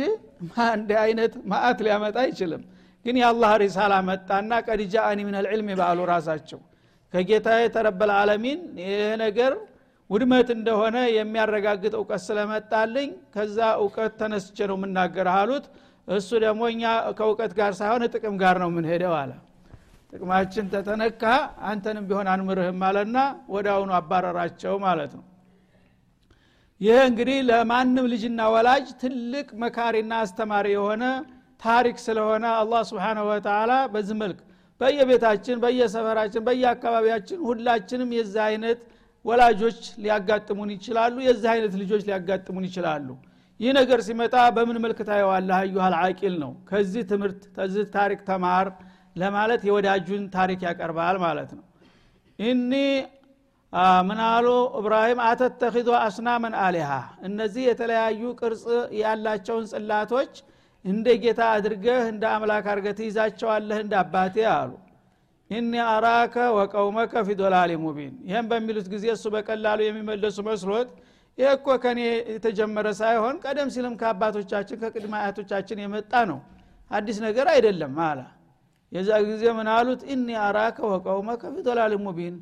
እንደ 0.72 0.92
አይነት 1.06 1.34
ማአት 1.52 1.80
ሊያመጣ 1.86 2.18
አይችልም። 2.24 2.64
ግን 3.06 3.16
የአላህ 3.22 3.52
ሪሳላ 3.64 3.94
መጣና 4.10 4.52
ቀድ 4.68 4.82
ጃአኒ 4.94 5.20
ምን 5.28 5.38
ልዕልም 5.46 5.70
ባሉ 5.80 6.00
ራሳቸው። 6.12 6.60
ከጌታ 7.14 7.48
የተረበል 7.60 8.12
አለሚን 8.18 8.60
ይህ 8.84 9.10
ነገር 9.24 9.54
ውድመት 10.10 10.50
እንደሆነ 10.56 10.98
የሚያረጋግጥ 11.16 11.94
እውቀት 12.00 12.22
ስለመጣልኝ 12.28 13.10
ከዛ 13.36 13.58
እውቀት 13.82 14.14
ተነስቼ 14.22 14.58
ነው 14.70 14.78
የምናገር 14.80 15.28
አሉት 15.34 15.66
እሱ 16.08 16.30
ደግሞ 16.44 16.62
እኛ 16.72 16.84
ከእውቀት 17.18 17.52
ጋር 17.60 17.72
ሳይሆን 17.80 18.04
ጥቅም 18.14 18.36
ጋር 18.42 18.56
ነው 18.62 18.70
የምንሄደው 18.72 19.14
አለ። 19.20 19.32
ጥቅማችን 20.14 20.66
ተተነካ 20.74 21.24
አንተንም 21.70 22.06
ቢሆን 22.10 22.28
አንምርህም 22.32 22.82
አለና 22.88 23.18
ወደ 23.54 23.68
አሁኑ 23.76 23.92
አባረራቸው 24.00 24.74
ማለት 24.86 25.12
ነው። 25.18 25.26
ይህ 26.82 27.00
እንግዲህ 27.10 27.38
ለማንም 27.50 28.06
ልጅና 28.14 28.42
ወላጅ 28.54 28.88
ትልቅ 29.02 29.48
መካሪና 29.64 30.14
አስተማሪ 30.24 30.68
የሆነ 30.76 31.04
ታሪክ 31.62 31.98
ስለሆነ 32.06 32.46
አላህ 32.60 32.82
ስብሓንሁ 32.90 33.24
ወተላ 33.32 33.72
በዚህ 33.94 34.16
መልክ 34.22 34.40
በየቤታችን 34.82 35.58
በየሰፈራችን 35.64 36.46
በየአካባቢያችን 36.48 37.40
ሁላችንም 37.48 38.10
የዚህ 38.18 38.42
አይነት 38.48 38.80
ወላጆች 39.26 39.80
ሊያጋጥሙን 40.04 40.70
ይችላሉ 40.76 41.16
የዚህ 41.26 41.50
አይነት 41.54 41.74
ልጆች 41.82 42.02
ሊያጋጥሙን 42.08 42.66
ይችላሉ 42.70 43.08
ይህ 43.62 43.72
ነገር 43.78 44.00
ሲመጣ 44.06 44.36
በምን 44.56 44.78
መልክ 44.84 45.00
ታየዋለህ? 45.08 45.56
አዩሃል 45.60 45.96
አቂል 46.00 46.36
ነው። 46.44 46.52
ከዚህ 46.70 47.04
ትምህርት 47.12 47.42
ከዚህ 47.58 47.84
ታሪክ 47.96 48.20
ተማር 48.30 48.68
ለማለት 49.16 49.62
የወዳጁን 49.68 50.24
ታሪክ 50.36 50.60
ያቀርባል 50.68 51.18
ማለት 51.26 51.52
ነው። 51.58 51.66
እኒ 52.40 52.72
ምናሉ 54.08 54.48
እብራሂም 54.80 55.20
አተተኪዞ 55.26 55.90
አስናመን 56.00 56.56
አሊሃ። 56.64 56.90
እነዚህ 57.28 57.64
የተለያዩ 57.70 58.22
ቅርጽ 58.40 58.64
ያላቸውን 59.02 59.66
ጽላቶች 59.72 60.34
እንደ 60.86 61.08
ጌታ 61.24 61.42
አድርገህ 61.56 62.02
እንደ 62.12 62.24
አምላክ 62.36 62.66
አድርገህ 62.72 62.96
ትይዛቸዋለህ 63.00 63.78
እንደ 63.84 63.94
አባቴ 64.02 64.36
አሉ። 64.54 64.72
ኢኒ 65.50 65.74
አራከ 65.88 66.36
ወቀውመከ 66.58 67.14
ፊ 67.28 67.36
ዶላሊ 67.40 67.72
ሙቢን። 67.84 68.14
ይህም 68.28 68.46
በሚሉት 68.52 68.88
ጊዜ 68.94 69.06
እሱ 69.16 69.26
በቀላሉ 69.36 69.80
የሚመለሱ 69.86 70.38
መስሎት 70.50 70.92
ይህ 71.38 71.50
እኮ 71.56 71.68
ከኔ 71.84 72.00
የተጀመረ 72.34 72.88
ሳይሆን 73.00 73.36
ቀደም 73.44 73.70
ሲልም 73.74 73.94
ከአባቶቻችን 74.02 74.80
ከቅድመ 74.82 75.14
አያቶቻችን 75.20 75.78
የመጣ 75.84 76.14
ነው። 76.32 76.40
አዲስ 76.92 77.18
ነገር 77.26 77.48
አይደለም 77.54 77.94
አለ። 78.08 78.20
የዛ 78.92 79.10
ጊዜ 79.28 79.44
ምን 79.58 79.68
አሉት? 79.74 80.02
ኢኒ 80.12 80.28
አራከ 80.46 80.78
ወቀውመከ 80.94 81.42
ፊ 81.56 81.58
ሙቢን 82.06 82.36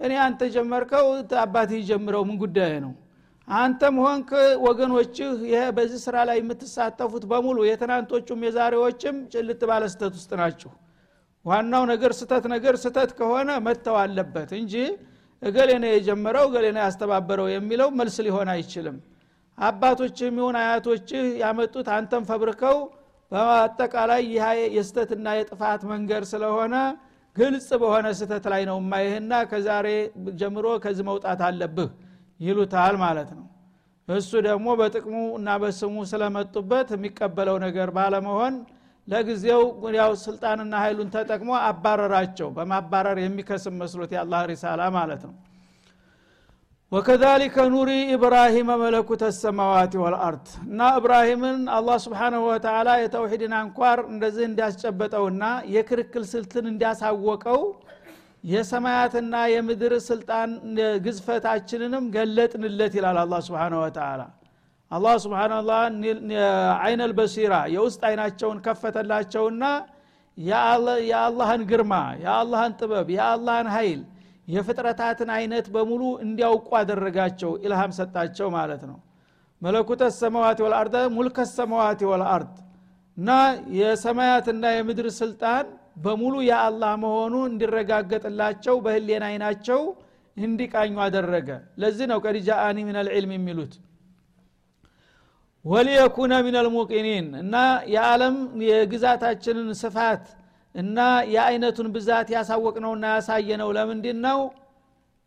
እኔ 0.00 0.12
አንተ 0.24 0.40
ጀመርከው 0.54 1.06
አባትህ 1.42 1.82
ጀምረው 1.88 2.22
ምን 2.28 2.36
ጉዳይ 2.42 2.74
ነው? 2.84 2.92
አንተም 3.48 3.96
ሆንክ 4.04 4.30
ወገኖችህ 4.64 5.28
ይሄ 5.50 5.60
በዚህ 5.76 6.00
ስራ 6.04 6.16
ላይ 6.28 6.36
የምትሳተፉት 6.40 7.24
በሙሉ 7.30 7.58
የትናንቶቹም 7.66 8.40
የዛሬዎችም 8.46 9.16
ጭልጥ 9.32 9.60
ባለ 9.70 9.84
ስተት 9.92 10.14
ውስጥ 10.18 10.32
ናችሁ። 10.40 10.70
ዋናው 11.44 11.82
ነገር 11.92 12.12
ስተት 12.18 12.44
ነገር 12.54 12.74
ስተት 12.82 13.10
ከሆነ 13.18 13.50
መተው 13.66 13.96
አለበት 14.00 14.50
እንጂ 14.58 14.74
እገሌ 15.42 15.70
ነው 15.82 15.90
የጀመረው 15.92 16.44
እገሌ 16.48 16.66
ነው 16.74 16.82
ያስተባበረው 16.84 17.48
የሚለው 17.52 17.88
መልስ 17.98 18.16
ሊሆን 18.26 18.48
አይችልም። 18.54 18.96
አባቶችህ 19.58 20.26
የሚሆን 20.28 20.56
አያቶችህ 20.60 21.24
ያመጡት 21.42 21.88
አንተም 21.96 22.24
ፈብርከው 22.30 22.78
በአጠቃላይ 23.32 24.22
ይህ 24.28 24.44
የስተትና 24.76 25.28
የጥፋት 25.38 25.82
መንገድ 25.92 26.24
ስለሆነ 26.32 26.74
ግልጽ 27.36 27.68
በሆነ 27.80 28.06
ስተት 28.18 28.44
ላይ 28.52 28.62
ነው 28.68 28.78
ማይህና 28.90 29.32
ከዛሬ 29.50 29.86
ጀምሮ 30.40 30.66
ከዚህ 30.84 31.04
መውጣት 31.08 31.40
አለብህ 31.48 31.90
ይሉታል 32.40 32.94
ማለት 33.02 33.30
ነው። 33.38 33.44
እሱ 34.08 34.30
ደግሞ 34.46 34.66
በጥቅሙ 34.80 35.16
እና 35.38 35.48
በስሙ 35.62 36.04
ስለመጡበት 36.10 36.88
የሚቀበለው 36.94 37.56
ነገር 37.64 37.88
ባለመሆን 37.96 38.54
ለጊዜው 39.08 39.62
ያው 39.96 40.12
ስልጣንና 40.22 40.74
ኃይሉን 40.84 41.10
ተጠቅሞ 41.14 41.50
አባረራቸው። 41.66 42.48
በማባረር 42.56 43.18
የሚከስም 43.22 43.76
መስሎት 43.82 44.12
የአላህ 44.16 44.40
ሪሳላ 44.50 44.88
ማለት 44.96 45.22
ነው። 45.28 45.34
ወከዛሊከ 46.92 47.56
ኑሪ 47.70 47.92
ኢብራሂመ 48.14 48.70
መለኩተ 48.82 49.22
ሰማዋት 49.36 49.94
ወልአርድ 50.02 50.46
እና 50.66 50.80
እብራሂምን 50.98 51.58
አላህ 51.76 51.96
ስብሓንሁ 52.04 52.42
ወተላ 52.48 52.88
የተውሒድን 53.00 53.54
አንኳር 53.60 54.00
እንደዚህ 54.12 54.44
እንዲያስጨበጠውና 54.50 55.44
የክርክል 55.74 56.24
ስልትን 56.32 56.66
እንዲያሳወቀው 56.72 57.60
የሰማያትና 58.44 59.34
የምድር 59.52 59.92
ስልጣን 60.08 60.50
ግዝፈታችንንም 61.06 62.04
ገለጥንለት 62.16 62.94
ይላል 62.98 63.18
አላ 63.22 63.40
ስብን 63.46 63.74
ወተላ 63.80 64.20
አላህ 64.90 65.14
ስብናላ 65.22 65.70
አይነል 66.80 67.12
በሲራ 67.18 67.54
የውስጥ 67.74 68.02
አይናቸውን 68.08 68.58
ከፈተላቸውና 68.66 69.64
የአላህን 70.38 71.62
ግርማ 71.70 71.94
የአላህን 72.24 72.74
ጥበብ 72.80 73.08
የአላህን 73.16 73.68
ኃይል 73.74 74.00
የፍጥረታትን 74.48 75.30
አይነት 75.36 75.66
በሙሉ 75.74 76.02
እንዲያውቁ 76.24 76.68
አደረጋቸው 76.80 77.52
ኢልሃም 77.64 77.92
ሰጣቸው 77.98 78.48
ማለት 78.56 78.82
ነው። 78.90 78.98
መለኩተ 79.62 80.02
ሰማዋት 80.18 80.58
ወልአርድ 80.64 80.94
ሙልከ 81.14 81.38
ሰማዋት 81.52 82.00
ወልአርድ 82.10 82.54
እና 83.16 83.30
የሰማያትና 83.78 84.64
የምድር 84.74 85.06
ስልጣን 85.18 85.66
በሙሉ 85.98 86.34
የአላህ 86.48 86.92
መሆኑ 87.04 87.34
እንዲረጋገጥላቸው 87.50 88.76
በህሌን 88.84 89.24
አይናቸው 89.28 89.80
እንዲቃኙ 90.36 90.96
አደረገ። 91.04 91.48
ለዚህ 91.82 92.06
ነው 92.10 92.18
ቀድ 92.24 92.36
ጃአኒ 92.48 92.78
ልዕልም 93.00 93.32
የሚሉት 93.36 93.74
ወሊየኩነ 95.66 96.32
ምን 96.46 96.56
ልሙቂኒን 96.64 97.28
እና 97.40 97.54
የዓለም 97.92 98.36
የግዛታችንን 98.66 99.68
ስፋት 99.80 100.24
እና 100.74 100.98
የአይነቱን 101.32 101.88
ብዛት 101.94 102.28
ያሳወቅነውና 102.34 103.04
ያሳየነው 103.14 103.70
ለምንድን 103.76 104.18
ነው 104.26 104.40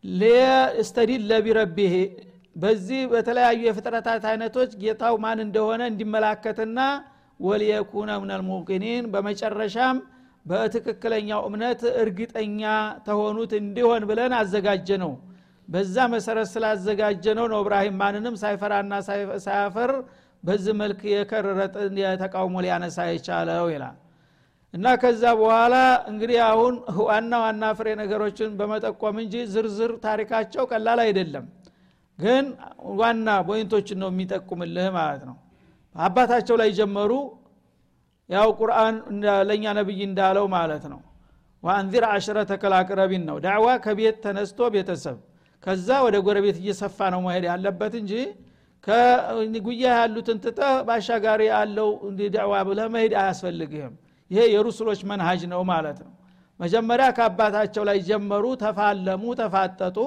ሊስተዲለ 0.04 1.30
ቢረቢህ። 1.46 1.94
በዚህ 2.56 3.00
በተለያዩ 3.10 3.60
የፍጥረታት 3.66 4.22
አይነቶች 4.30 4.70
ጌታው 4.82 5.14
ማን 5.24 5.40
እንደሆነ 5.44 5.82
እንዲመላከትና 5.90 6.78
ወሊየኩነ 7.40 8.10
ምን 8.22 8.32
ልሙቂኒን 8.34 9.04
በመጨረሻም 9.12 9.98
በትክክለኛው 10.46 11.40
እምነት 11.48 11.82
እርግጠኛ 12.02 12.62
ተሆኑት 13.06 13.52
እንዲሆን 13.60 14.04
ብለን 14.10 14.32
አዘጋጀ 14.38 14.88
ነው 15.04 15.12
በዛ 15.68 15.96
መሰረት 16.14 16.48
ስላዘጋጀ 16.52 17.24
ነው 17.38 17.46
ነው 17.52 17.60
እብራሂም 17.64 17.96
ማንንም 18.02 18.34
ሳይፈራና 18.42 18.92
ሳያፈር 19.46 19.92
በዚህ 20.42 20.74
መልክ 20.80 21.00
የከረረ 21.12 21.60
የተቃውሞ 22.02 22.54
ሊያነሳ 22.64 22.98
የቻለው 23.08 23.66
ይላል። 23.72 23.96
እና 24.74 24.86
ከዛ 25.02 25.22
በኋላ 25.38 25.74
እንግዲህ 26.10 26.38
አሁን 26.48 26.74
ዋና 27.06 27.32
ዋና 27.44 27.64
ፍሬ 27.78 27.88
ነገሮችን 28.00 28.50
በመጠቆም 28.58 29.16
እንጂ 29.22 29.34
ዝርዝር 29.54 29.92
ታሪካቸው 30.04 30.64
ቀላል 30.70 31.00
አይደለም። 31.04 31.46
ግን 32.18 32.46
ዋና 33.00 33.28
ቦይንቶችን 33.48 33.98
ነው 34.02 34.08
የሚጠቁምልህ 34.12 34.88
ማለት 34.98 35.22
ነው። 35.28 35.36
አባታቸው 35.94 36.56
ላይ 36.60 36.70
ጀመሩ። 36.78 37.12
ያው 38.30 38.48
ቁርአን 38.58 38.96
ለእኛ 39.48 39.64
ነብይ 39.78 40.00
እንዳለው 40.08 40.46
ማለት 40.54 40.84
ነው። 40.92 41.00
ወአንዚር 41.62 42.04
አሽረተ 42.10 42.52
ከላቅረቢን 42.62 43.24
ነው። 43.30 43.36
ዳዕዋ 43.44 43.66
ከቤት 43.84 44.16
ተነስቶ 44.24 44.68
ቤተሰብ 44.74 45.16
ከዛ 45.62 45.88
ወደ 46.04 46.16
ጎረቤት 46.26 46.56
እየሰፋ 46.62 46.98
ነው 47.14 47.20
መሄድ 47.26 47.44
ያለበት 47.50 47.94
እንጂ 48.00 48.12
ከጉያ 48.86 49.86
ያሉትን 49.96 50.38
ትተ 50.44 50.58
ባሻጋሪ 50.88 51.40
ያለው 51.50 51.88
ዳዕዋ 52.34 52.54
ብለህ 52.68 52.86
መሄድ 52.94 53.14
አያስፈልግህም። 53.22 53.94
ይሄ 54.30 54.40
የሩሱሎች 54.52 55.00
መንሃጅ 55.10 55.42
ነው 55.52 55.62
ማለት 55.70 55.98
ነው። 56.04 56.12
መጀመሪያ 56.60 57.06
ከአባታቸው 57.16 57.82
ላይ 57.88 57.98
ጀመሩ 58.08 58.44
ተፋለሙ 58.62 59.22
ተፋጠጡ። 59.40 59.98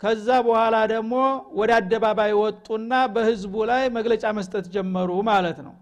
ከዛ 0.00 0.28
በኋላ 0.46 0.76
ደግሞ 0.92 1.12
ወደ 1.58 1.70
አደባባይ 1.78 2.32
ወጡና 2.40 2.92
በህዝቡ 3.14 3.54
ላይ 3.70 3.82
መግለጫ 3.96 4.24
መስጠት 4.38 4.66
ጀመሩ 4.74 5.10
ማለት 5.30 5.58
ነው። 5.66 5.74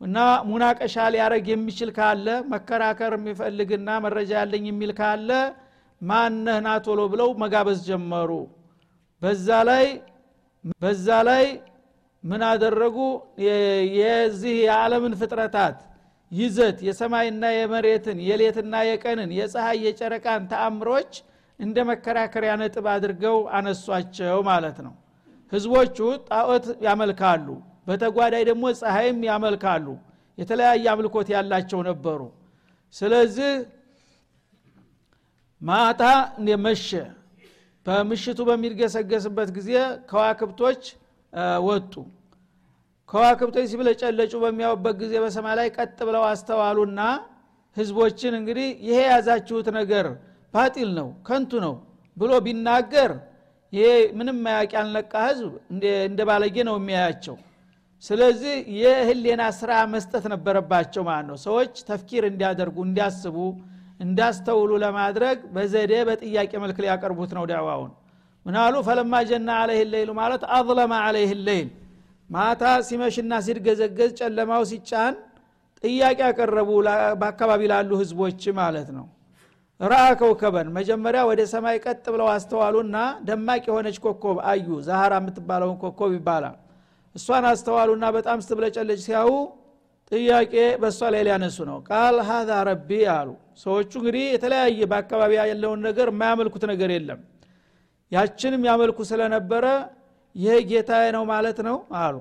እና 0.00 0.16
ሙናቀሻ 0.48 0.96
ሊያረግ 1.14 1.46
የሚችል 1.52 1.90
ካለ 1.98 2.26
መከራከር 2.52 3.12
የሚፈልግና 3.18 3.90
መረጃ 4.04 4.32
ያለኝ 4.40 4.64
የሚል 4.70 4.92
ካለ 4.98 5.30
ማነህ 6.00 6.58
ናቶሎ 6.66 7.00
ብለው 7.12 7.28
መጋበዝ 7.42 7.78
ጀመሩ። 7.88 8.30
በዛ 9.22 9.48
ላይ 9.68 9.84
በዛ 10.80 11.06
ላይ 11.28 11.44
ምን 12.24 12.42
አደረጉ? 12.50 12.96
የዚህ 13.98 14.54
የዓለምን 14.62 15.14
ፍጥረታት 15.20 15.78
ይዘት 16.32 16.78
የሰማይና 16.86 17.44
የመሬትን 17.54 18.18
የሌትና 18.28 18.74
የቀንን 18.88 19.30
የፀሐይ 19.38 19.78
የጨረቃን 19.86 20.42
ተአምሮች 20.52 21.12
እንደ 21.60 21.76
መከራከሪያ 21.90 22.52
ነጥብ 22.60 22.86
አድርገው 22.94 23.36
አነሷቸው 23.56 24.38
ማለት 24.48 24.78
ነው። 24.86 24.94
ህዝቦቹ 25.52 25.98
ጣዖት 26.28 26.66
ያመልካሉ 26.86 27.46
በተጓዳይ 27.86 28.42
ደግሞ 28.50 28.64
ፀሐይም 28.80 29.18
ያመልካሉ። 29.28 29.86
የተለያየ 30.38 30.86
አምልኮት 30.92 31.28
ያላቸው 31.34 31.80
ነበሩ። 31.88 32.20
ስለዚህ 32.94 33.52
ማታ 35.62 36.02
መሸ 36.64 36.88
በምሽቱ 37.86 38.40
በሚገሰገስበት 38.48 39.48
ጊዜ 39.56 39.70
ከዋክብቶች 40.10 40.82
ወጡ። 41.66 41.92
ከዋክብቶች 43.08 43.66
ሲብለጨለጩ 43.72 44.32
በሚያውበት 44.44 44.94
ጊዜ 45.02 45.12
በሰማይ 45.24 45.54
ላይ 45.58 45.68
ቀጥ 45.76 45.98
ብለው 46.08 46.22
አስተዋሉና 46.28 47.00
ህዝቦችን 47.76 48.34
እንግዲህ 48.38 48.68
ይሄ 48.86 48.98
የያዛችሁት 49.00 49.68
ነገር 49.78 50.06
ባጢል 50.54 50.90
ነው 50.98 51.08
ከንቱ 51.28 51.52
ነው 51.64 51.74
ብሎ 52.16 52.32
ቢናገር 52.44 53.12
ይሄ 53.72 53.86
ምንም 54.18 54.36
ማያቅ 54.44 54.70
ያልነቃ 54.78 55.12
ህዝብ 55.28 55.52
እንደ 56.06 56.20
ባለጌ 56.28 56.56
ነው 56.68 56.76
የሚያያቸው። 56.80 57.36
ስለዚህ 58.02 58.54
የህሌና 58.78 59.42
ስራ 59.58 59.72
መስጠት 59.92 60.24
ነበረባቸው 60.32 61.02
ማለት 61.08 61.26
ነው። 61.30 61.36
ሰዎች 61.46 61.74
ተፍኪር 61.88 62.24
እንዲያደርጉ 62.30 62.76
እንዲያስቡ 62.88 63.36
እንዳስተውሉ 64.00 64.70
ለማድረግ 64.84 65.38
በዘዴ 65.54 65.92
በጥያቄ 66.08 66.52
መልክ 66.64 66.78
ሊያቀርቡት 66.84 67.30
ነው 67.38 67.44
ዳዕዋውን። 67.50 67.92
ምናሉ 68.46 68.74
ፈለማ 68.86 69.14
ጀና 69.28 69.50
አለህ 69.60 69.80
ሌይሉ 69.92 70.10
ማለት 70.18 70.42
አظለማ 70.56 70.94
አለህ 71.06 71.30
ሌይል። 71.46 71.68
ማታ 72.30 72.62
ሲመሽና 72.88 73.32
ሲድገዘገዝ 73.46 74.10
ጨለማው 74.20 74.62
ሲጫን 74.70 75.14
ጥያቄ 75.84 76.18
ያቀረቡ 76.26 76.70
በአካባቢ 77.20 77.62
ላሉ 77.72 77.90
ህዝቦች 78.02 78.42
ማለት 78.60 78.88
ነው። 78.96 79.06
ረአ 79.80 80.04
ከውከበን 80.20 80.68
መጀመሪያ 80.76 81.20
ወደ 81.30 81.40
ሰማይ 81.52 81.76
ቀጥ 81.84 82.04
ብለው 82.14 82.28
አስተዋሉና 82.34 82.96
ደማቅ 83.28 83.62
የሆነች 83.68 83.96
ኮኮብ 84.04 84.38
አዩ። 84.50 84.66
ዛሃራ 84.86 85.14
የምትባለውን 85.20 85.76
ኮኮብ 85.82 86.12
ይባላል። 86.16 86.56
እሷን 87.14 87.44
አስተዋሉና 87.50 88.04
በጣም 88.16 88.38
ስትብለጨለጭ 88.44 89.00
ሲያዩ 89.04 89.30
ጥያቄ 90.12 90.54
በእሷ 90.82 91.00
ላይ 91.14 91.22
ሊያነሱ 91.26 91.58
ነው። 91.70 91.78
ቃል 91.88 92.16
ሀዛ 92.28 92.50
ረቢ 92.68 92.88
አሉ 93.16 93.28
ሰዎቹ 93.58 93.92
እንግዲህ 94.00 94.24
የተለያየ 94.30 94.80
በአካባቢ 94.90 95.32
ያለውን 95.42 95.80
ነገር 95.88 96.08
የማያመልኩት 96.12 96.64
ነገር 96.72 96.90
የለም። 96.94 97.20
ያችንም 98.12 98.62
ያመልኩ 98.68 98.98
ስለነበረ 99.10 99.66
ይሄ 100.34 100.54
ጌታ 100.70 100.92
ነው 101.16 101.22
ማለት 101.32 101.58
ነው 101.66 101.76
አሉ። 102.00 102.16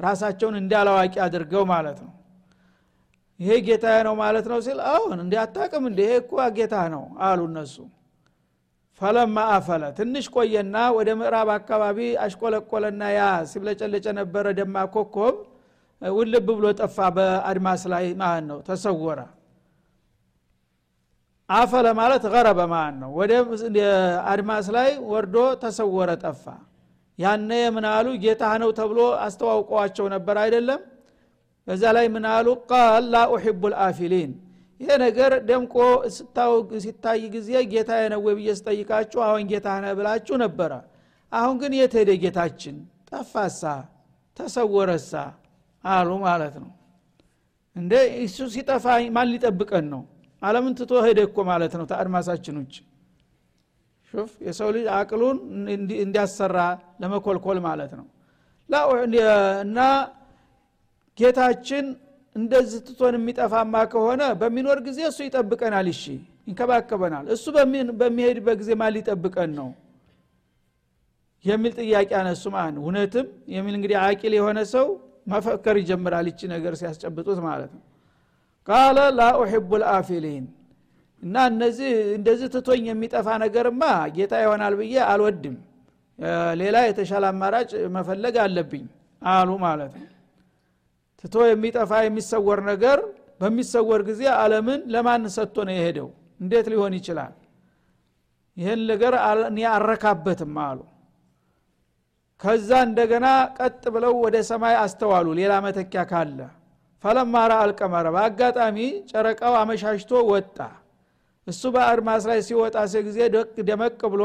ራሳቸውን 0.00 0.56
እንዳላዋቂ 0.60 1.14
አድርገው 1.24 1.64
ማለት 1.72 1.98
ነው። 2.04 2.12
ይሄ 3.40 3.52
ጌታ 3.66 3.86
ነው 4.06 4.14
ማለት 4.20 4.46
ነው 4.50 4.58
ሲል 4.66 4.78
አሁን 4.92 5.18
እንዲ 5.24 5.34
አታቅም 5.42 5.84
እንዲ 5.90 6.00
ይሄ 6.06 6.12
እኮ 6.22 6.32
ጌታ 6.58 6.76
ነው 6.94 7.04
አሉ 7.26 7.40
እነሱ። 7.50 7.76
ፈለማ 9.00 9.36
አፈለ 9.54 9.82
ትንሽ 9.98 10.26
ቆየና 10.34 10.76
ወደ 10.96 11.08
ምዕራብ 11.18 11.48
አካባቢ 11.56 11.98
አሽቆለቆለና 12.24 13.02
ያ 13.16 13.22
ሲብለጨለጨ 13.50 14.06
ነበረ 14.20 14.46
ደማ 14.58 14.84
ኮኮብ 14.94 15.34
ውልብ 16.02 16.46
ብሎ 16.50 16.66
ጠፋ 16.80 16.96
በአድማስ 17.16 17.82
ላይ 17.92 18.06
ማለት 18.22 18.44
ነው 18.50 18.58
ተሰወረ 18.68 19.20
አፈለ 21.50 21.86
ማለት 21.98 22.24
ገረበ 22.32 22.60
ማለት 22.72 22.96
ነው 23.02 23.10
ወደ 23.18 23.32
አድማስ 24.30 24.66
ላይ 24.76 24.88
ወርዶ 25.10 25.34
ተሰወረ 25.62 26.10
ጠፋ። 26.22 26.44
ያነ 27.18 27.50
ምናሉ 27.76 28.06
ጌታ 28.24 28.42
ነው 28.62 28.70
ተብሎ 28.78 28.98
አስተዋውቀዋቸው 29.26 30.06
ነበር 30.14 30.36
አይደለም? 30.42 30.80
በዛ 31.66 31.82
ላይ 31.96 32.06
ምናሉ 32.16 32.46
ቃል 32.70 33.04
ላ 33.12 33.22
ኡሕቡ 33.32 33.62
ልአፊሊን 33.72 34.32
ይሄ 34.80 34.90
ነገር 35.04 35.32
ደምቆ 35.48 35.74
ሲታይ 36.84 37.22
ጊዜ 37.34 37.50
ጌታ 37.72 37.90
ነው 38.12 38.20
ብዬ 38.28 38.48
ስጠይቃችሁ 38.58 39.20
አሁን 39.28 39.42
ጌታ 39.52 39.68
ነህ 39.82 39.92
ብላችሁ 39.98 40.36
ነበረ። 40.44 40.72
አሁን 41.32 41.54
ግን 41.62 41.72
የት 41.78 41.94
ሄደ 42.00 42.10
ጌታችን? 42.22 42.76
ጠፋሳ 43.10 43.62
ተሰወረሳ 44.36 45.12
አሉ 45.84 46.08
ማለት 46.26 46.54
ነው። 46.62 46.70
እንደ 47.76 47.92
እሱ 48.24 48.38
ሲጠፋ 48.54 48.84
ማን 49.14 49.28
ሊጠብቀን 49.32 49.86
ነው 49.94 50.02
አለምን 50.42 50.74
ትቶ 50.78 50.92
ሄደ 51.06 51.18
እኮ 51.28 51.38
ማለት 51.50 51.72
ነው 51.78 51.86
ተአድማሳችን 51.90 52.56
ውጭ። 52.60 52.74
ሹፍ 54.14 54.32
የሰው 54.46 54.68
ልጅ 54.74 54.86
አቅሉን 54.96 55.38
እንዲያሰራ 56.00 56.58
ለመኮልኮል 57.02 57.58
ማለት 57.66 57.92
ነው። 57.98 58.06
እና 59.64 59.80
ጌታችን 61.18 61.84
እንደዚህ 62.36 62.80
ትቶን 62.86 63.14
የሚጠፋማ 63.18 63.74
ከሆነ 63.92 64.22
በሚኖር 64.40 64.78
ጊዜ 64.86 64.98
እሱ 65.10 65.18
ይጠብቀናል። 65.26 65.86
እሺ 65.92 66.02
ይንከባከበናል። 66.48 67.26
እሱ 67.34 67.44
በሚሄድበት 68.00 68.56
ጊዜ 68.60 68.70
ማን 68.80 68.92
ሊጠብቀን 68.96 69.50
ነው? 69.58 69.68
የሚል 71.44 71.72
ጥያቄ 71.80 72.10
አነሱ 72.20 72.44
ማለት 72.54 72.76
እውነትም 72.82 73.26
የሚል 73.54 73.74
እንግዲህ 73.78 73.96
አቂል 74.04 74.32
የሆነ 74.38 74.58
ሰው 74.74 74.86
መፈከር 75.32 75.76
ይጀምራል። 75.80 76.26
ይቺ 76.30 76.40
ነገር 76.54 76.72
ሲያስጨብጡት 76.80 77.38
ማለት 77.46 77.70
ነው 77.76 77.82
ቃለ 78.68 78.98
ላ 79.18 79.28
ኡሕቡ 79.40 79.70
ልአፊሊን። 79.82 80.44
እና 81.22 81.36
እነዚህ 81.50 81.90
እንደዚህ 82.16 82.48
ትቶኝ 82.54 82.84
የሚጠፋ 82.90 83.28
ነገርማ 83.44 83.82
ጌታ 84.16 84.34
ይሆናል 84.44 84.74
ብዬ 84.80 84.94
አልወድም። 85.10 85.56
ሌላ 86.60 86.76
የተሻለ 86.86 87.24
አማራጭ 87.32 87.70
መፈለግ 87.96 88.36
አለብኝ 88.44 88.84
አሉ 89.22 89.50
ማለት 89.64 89.92
ነው። 90.00 90.08
ትቶ 91.20 91.34
የሚጠፋ 91.48 91.92
የሚሰወር 92.04 92.60
ነገር 92.70 92.98
በሚሰወር 93.40 94.00
ጊዜ 94.08 94.22
አለምን 94.36 94.80
ለማን 94.94 95.24
ሰጥቶ 95.36 95.56
ነው 95.68 95.74
የሄደው? 95.76 96.08
እንዴት 96.40 96.66
ሊሆን 96.72 96.92
ይችላል? 96.98 97.32
ይህን 98.56 98.80
ነገር 98.90 99.14
አረካበትም 99.72 100.54
አሉ። 100.66 100.78
ከዛ 102.40 102.70
እንደገና 102.86 103.26
ቀጥ 103.58 103.82
ብለው 103.94 104.14
ወደ 104.24 104.36
ሰማይ 104.50 104.74
አስተዋሉ። 104.80 105.26
ሌላ 105.38 105.52
መተኪያ 105.66 106.02
ካለ 106.10 106.38
ፈለማራ 107.06 107.52
አልቀመረ 107.62 108.06
በአጋጣሚ 108.14 108.76
ጨረቃው 109.10 109.54
አመሻሽቶ 109.58 110.12
ወጣ። 110.30 110.56
እሱ 111.46 111.62
በአድማስ 111.74 112.22
ላይ 112.30 112.38
ሲወጣ 112.46 112.76
ጊዜ 113.06 113.18
ደመቅ 113.68 114.00
ብሎ 114.14 114.22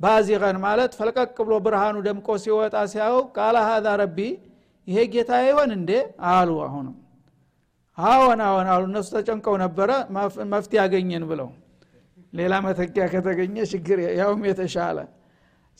ባዚቀን 0.00 0.56
ማለት 0.64 0.92
ፈልቀቅ 0.98 1.36
ብሎ 1.40 1.54
ብርሃኑ 1.66 1.96
ደምቆ 2.06 2.28
ሲወጣ 2.44 2.76
ሲያው 2.92 3.16
ቃለ 3.36 3.56
ሀዛ 3.68 3.86
ረቢ 4.00 4.18
ይሄ 4.86 4.98
ጌታ 5.14 5.32
ይሆን 5.46 5.70
እንዴ 5.76 5.90
አሉ 6.32 6.50
አሁንም። 6.66 6.96
አዎን 7.98 8.40
አዎን 8.46 8.68
አሉ። 8.72 8.82
እነሱ 8.90 9.08
ተጨንቀው 9.16 9.56
ነበረ። 9.64 9.90
መፍትሄ 10.52 10.78
ያገኘን 10.82 11.24
ብለው። 11.30 11.48
ሌላ 12.32 12.54
መተኪያ 12.66 13.04
ከተገኘ 13.12 13.56
ችግር 13.72 13.98
ያውም 14.20 14.42
የተሻለ። 14.50 14.98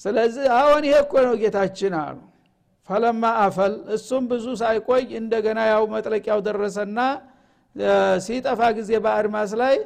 ስለዚህ 0.01 0.47
አሁን 0.61 0.83
ይሄ 0.89 0.97
እኮ 1.05 1.15
ነው 1.27 1.35
ጌታችን 1.43 1.95
አሉ 2.01 2.17
ፈለማ 2.89 3.25
አፈል 3.43 3.75
እሱም 3.95 4.25
ብዙ 4.31 4.47
ሳይቆይ 4.61 5.05
እንደገና 5.21 5.61
ያው 5.71 5.85
መጥለቂያው 5.95 6.41
ደረሰና 6.47 6.99
ሲጠፋ 8.25 8.61
ጊዜ 8.79 8.91
በአድማስ 9.05 9.53
ላይ 9.63 9.77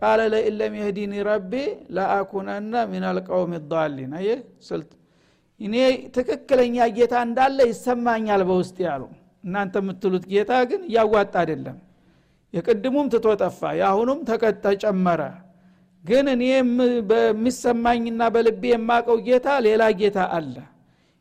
ቃለ 0.00 0.20
ለኢለም 0.32 0.72
የህዲኒ 0.78 1.14
ረቢ 1.28 1.52
ለአኩነነ 1.96 2.74
ምን 2.90 3.04
አልቀውም 3.10 3.52
ዳሊን። 3.72 4.12
አየ 4.18 4.28
ስልት 4.68 4.90
እኔ 5.60 5.74
ትክክለኛ 6.16 6.76
ጌታ 6.96 7.14
እንዳለ 7.26 7.58
ይሰማኛል 7.70 8.42
በውስጥ 8.48 8.76
ያሉ 8.86 9.02
እናንተ 9.44 9.76
የምትሉት 9.82 10.24
ጌታ 10.32 10.52
ግን 10.70 10.82
እያዋጣ 10.88 11.34
አይደለም። 11.42 11.78
የቅድሙም 12.54 13.06
ትቶ 13.12 13.26
ጠፋ 13.42 13.60
የአሁኑም 13.78 14.20
ተጨመረ። 14.64 15.20
ግን 16.04 16.26
እኔ 16.34 16.44
በሚሰማኝና 17.10 18.22
በልቤ 18.34 18.62
የማቀው 18.72 19.18
ጌታ 19.26 19.48
ሌላ 19.66 19.82
ጌታ 20.00 20.20
አለ 20.36 20.54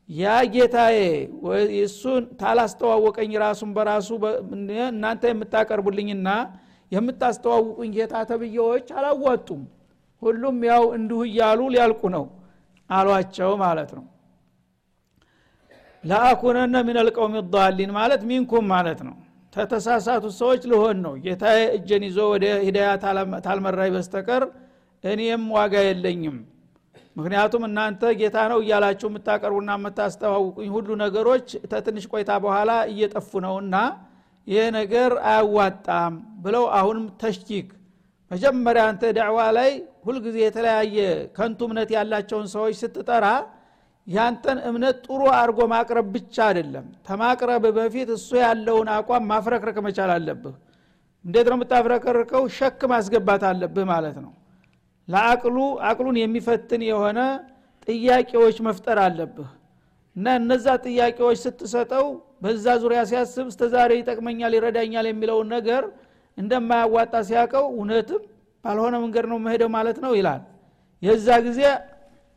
ያ 0.09 0.23
ጌታዬ 0.53 0.97
እሱን 1.83 2.23
ታላስተዋወቀኝ 2.39 3.31
ራሱን 3.43 3.69
በራሱ 3.75 4.09
እናንተ 4.87 5.23
የምታቀርቡልኝና 5.31 6.29
የምታስተዋውቁኝ 6.91 7.91
ጌታ 7.97 8.13
ተብዬዎች 8.29 8.87
አላዋጡም። 8.97 9.61
ሁሉም 10.21 10.57
ያው 10.69 10.83
እንዲሁ 10.97 11.19
እያሉ 11.27 11.59
ሊያልቁ 11.73 12.01
ነው 12.15 12.25
አሏቸው 12.89 13.51
ማለት 13.63 13.91
ነው። 13.97 14.05
ለአኩነነ 16.03 16.75
ምን 16.85 16.97
አልቀውም 17.01 17.35
ዳሊን 17.53 17.91
ማለት 17.97 18.21
ሚንኩም 18.29 18.65
ማለት 18.73 19.01
ነው። 19.07 19.15
ተተሳሳቱ 19.53 20.25
ሰዎች 20.39 20.61
ልሆን 20.71 20.97
ነው። 21.05 21.13
ጌታ 21.23 21.43
እጀን 21.77 22.03
ይዞ 22.07 22.19
ወደ 22.33 22.45
ሂዳያ 22.65 22.89
ታልመራይ 23.45 23.89
በስተቀር 23.95 24.43
እኔም 25.03 25.43
ዋጋ 25.55 25.73
የለኝም 25.87 26.37
ምክንያቱም 27.15 27.63
እናንተ 27.67 28.11
ጌታ 28.19 28.37
ነው 28.51 28.59
እያላችሁ 28.63 29.07
የምታቀርቡና 29.09 29.71
የምታስተዋውቁኝ 29.77 30.69
ሁሉ 30.75 30.89
ነገሮች 31.01 31.47
ተትንሽ 31.71 32.05
ቆይታ 32.11 32.31
በኋላ 32.43 32.71
እየጠፉ 32.91 33.41
ነውና 33.45 33.75
ይህ 34.47 34.65
ነገር 34.77 35.11
አያዋጣም 35.31 36.13
ብለው 36.43 36.63
አሁንም 36.77 37.05
ተሽኪክ። 37.21 37.67
መጀመሪያ 38.31 38.83
አንተ 38.89 39.03
ዳዕዋ 39.17 39.39
ላይ 39.57 39.71
ሁልጊዜ 40.05 40.37
የተለያየ 40.43 40.97
ከንቱ 41.37 41.59
እምነት 41.67 41.89
ያላቸውን 41.95 42.47
ሰዎች 42.53 42.75
ስትጠራ 42.81 43.25
ያንተን 44.07 44.59
እምነት 44.69 44.97
ጥሩ 45.05 45.21
አድርጎ 45.35 45.59
ማቅረብ 45.73 46.07
ብቻ 46.15 46.35
አይደለም። 46.47 46.85
ተማቅረብ 47.07 47.63
በፊት 47.77 48.09
እሱ 48.15 48.29
ያለውን 48.43 48.87
አቋም 48.95 49.27
ማፍረክረክ 49.31 49.77
መቻል 49.87 50.11
አለብህ። 50.15 50.55
እንዴት 51.25 51.47
ነው 51.51 51.57
የምታፍረከርከው 51.57 52.43
ሸክ 52.55 52.81
ማስገባት 52.91 53.43
አለብህ 53.49 53.85
ማለት 53.91 54.17
ነው 54.23 54.31
ለአቅሉ 55.11 55.57
አቅሉን 55.87 56.17
የሚፈትን 56.21 56.81
የሆነ 56.89 57.19
ጥያቄዎች 57.87 58.57
መፍጠር 58.67 58.97
አለብህ። 59.05 59.49
እና 60.15 60.27
እነዛ 60.39 60.65
ጥያቄዎች 60.85 61.37
ስትሰጠው 61.43 62.05
በዛ 62.43 62.65
ዙሪያ 62.83 63.01
ሲያስብ 63.09 63.47
እስተ 63.51 63.61
ይጠቅመኛል 63.95 64.53
ይረዳኛል 64.57 65.05
የሚለውን 65.09 65.47
ነገር 65.55 65.83
እንደማያዋጣ 66.37 67.13
ሲያቀው 67.29 67.65
እውነትም 67.73 68.21
ባልሆነ 68.63 68.95
መንገድ 69.03 69.25
ነው 69.31 69.37
መሄደው 69.45 69.69
ማለት 69.75 69.97
ነው 70.05 70.11
ይላል። 70.19 70.41
የዛ 71.03 71.27
ጊዜ 71.45 71.61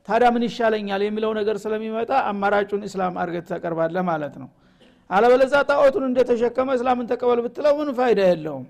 ታዲያ 0.09 0.29
ምን 0.35 0.43
ይሻለኛል 0.47 1.03
የሚለው 1.05 1.31
ነገር 1.39 1.57
ስለሚመጣ 1.63 2.11
አማራጩን 2.31 2.83
እስላም 2.89 3.15
አርገት 3.23 3.47
ተቀርባለ 3.53 3.97
ማለት 4.11 4.35
ነው። 4.43 4.49
አለበለዛ 5.11 5.55
ጣዖቱን 5.69 6.05
እንደተሸከመ 6.09 6.69
እስላምን 6.79 7.07
ተቀበል 7.11 7.41
ብትለው 7.47 7.75
ምን 7.81 7.89
ፋይዳ 7.99 8.21
የለውም። 8.31 8.65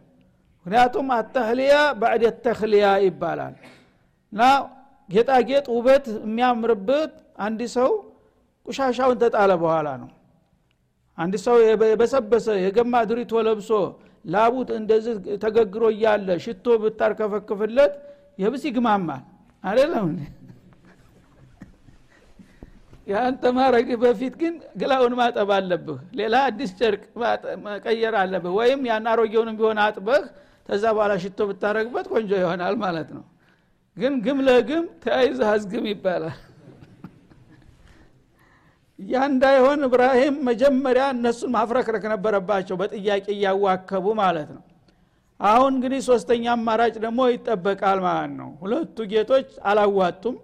ምክንያቱም 0.66 1.08
አተህልያ 1.16 1.72
ባዕድ 2.00 2.24
ተክልያ 2.46 2.86
ይባላል 3.06 3.54
እና 4.34 4.42
ጌጣጌጥ 5.08 5.66
ውበት 5.74 6.04
የሚያምርበት 6.22 7.12
አንድ 7.46 7.60
ሰው 7.76 7.90
ቁሻሻውን 8.66 9.18
ተጣለ 9.22 9.52
በኋላ 9.62 9.88
ነው። 10.02 10.10
አንድ 11.18 11.34
ሰው 11.44 11.56
የበሰበሰ 11.88 12.46
የገማ 12.62 13.02
ድሪቶ 13.10 13.42
ለብሶ 13.46 13.70
ላቡት 14.24 14.68
እንደዚህ 14.78 15.14
ተገግሮ 15.42 15.84
እያለ 15.94 16.28
ሽቶ 16.44 16.66
ብታርከፈክፍለት 16.82 17.92
የብስ 18.42 18.62
ይግማማል። 18.68 19.22
አይደለም 19.64 20.06
ያንተ 23.06 23.44
ማረግ 23.56 23.88
በፊት 24.02 24.34
ግን 24.42 24.52
ግላውን 24.80 25.14
ማጠብ 25.18 25.50
አለብህ። 25.56 25.98
ሌላ 26.18 26.34
አዲስ 26.48 26.70
ጨርቅ 26.78 27.02
መቀየር 27.66 28.14
አለብህ። 28.22 28.52
ወይም 28.58 28.80
ያን 28.88 29.06
አሮጌውንም 29.12 29.56
ቢሆን 29.58 29.80
አጥበህ 29.84 30.22
ተዛ 30.68 30.84
በኋላ 30.96 31.14
ሽቶ 31.22 31.40
ብታረግበት 31.50 32.06
ቆንጆ 32.12 32.30
ይሆናል 32.42 32.76
ማለት 32.84 33.08
ነው 33.16 33.24
ግን 33.96 34.14
ግም 34.24 34.38
ለግም 34.46 34.84
ተያይዘህ 35.02 35.48
አዝግም 35.50 35.84
ይባላል። 35.90 36.36
ያ 38.98 39.22
እንዳይሆን 39.30 39.80
እብራሂም 39.86 40.34
መጀመሪያ 40.48 41.04
እነሱን 41.14 41.50
ማፍረክረክ 41.54 42.04
ነበረባቸው 42.12 42.76
በጥያቄ 42.80 43.26
እያዋከቡ 43.34 44.06
ማለት 44.20 44.48
ነው። 44.56 44.62
አሁን 45.40 45.70
እንግዲህ 45.76 46.00
ሶስተኛ 46.08 46.44
አማራጭ 46.54 46.94
ደግሞ 47.04 47.20
ይጠበቃል 47.32 47.98
ማለት 48.06 48.32
ነው። 48.40 48.50
ሁለቱ 48.60 48.96
ጌቶች 49.12 49.48
አላዋጡም። 49.70 50.36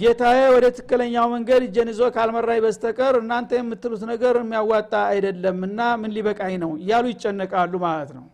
ጌታዬ 0.00 0.40
ወደ 0.54 0.66
ትክክለኛው 0.76 1.26
መንገድ 1.32 1.62
እጀን 1.66 1.88
ይዞ 1.92 2.02
ካልመራይ 2.14 2.60
በስተቀር 2.64 3.14
እናንተ 3.20 3.50
የምትሉት 3.58 4.02
ነገር 4.12 4.34
የሚያዋጣ 4.40 4.92
አይደለም 5.10 5.58
እና 5.68 5.80
ምን 6.02 6.12
ሊበቃኝ 6.16 6.54
ነው 6.62 6.70
እያሉ 6.78 7.04
ይጨነቃሉ 7.12 7.72
ማለት 7.86 8.12
ነው 8.18 8.24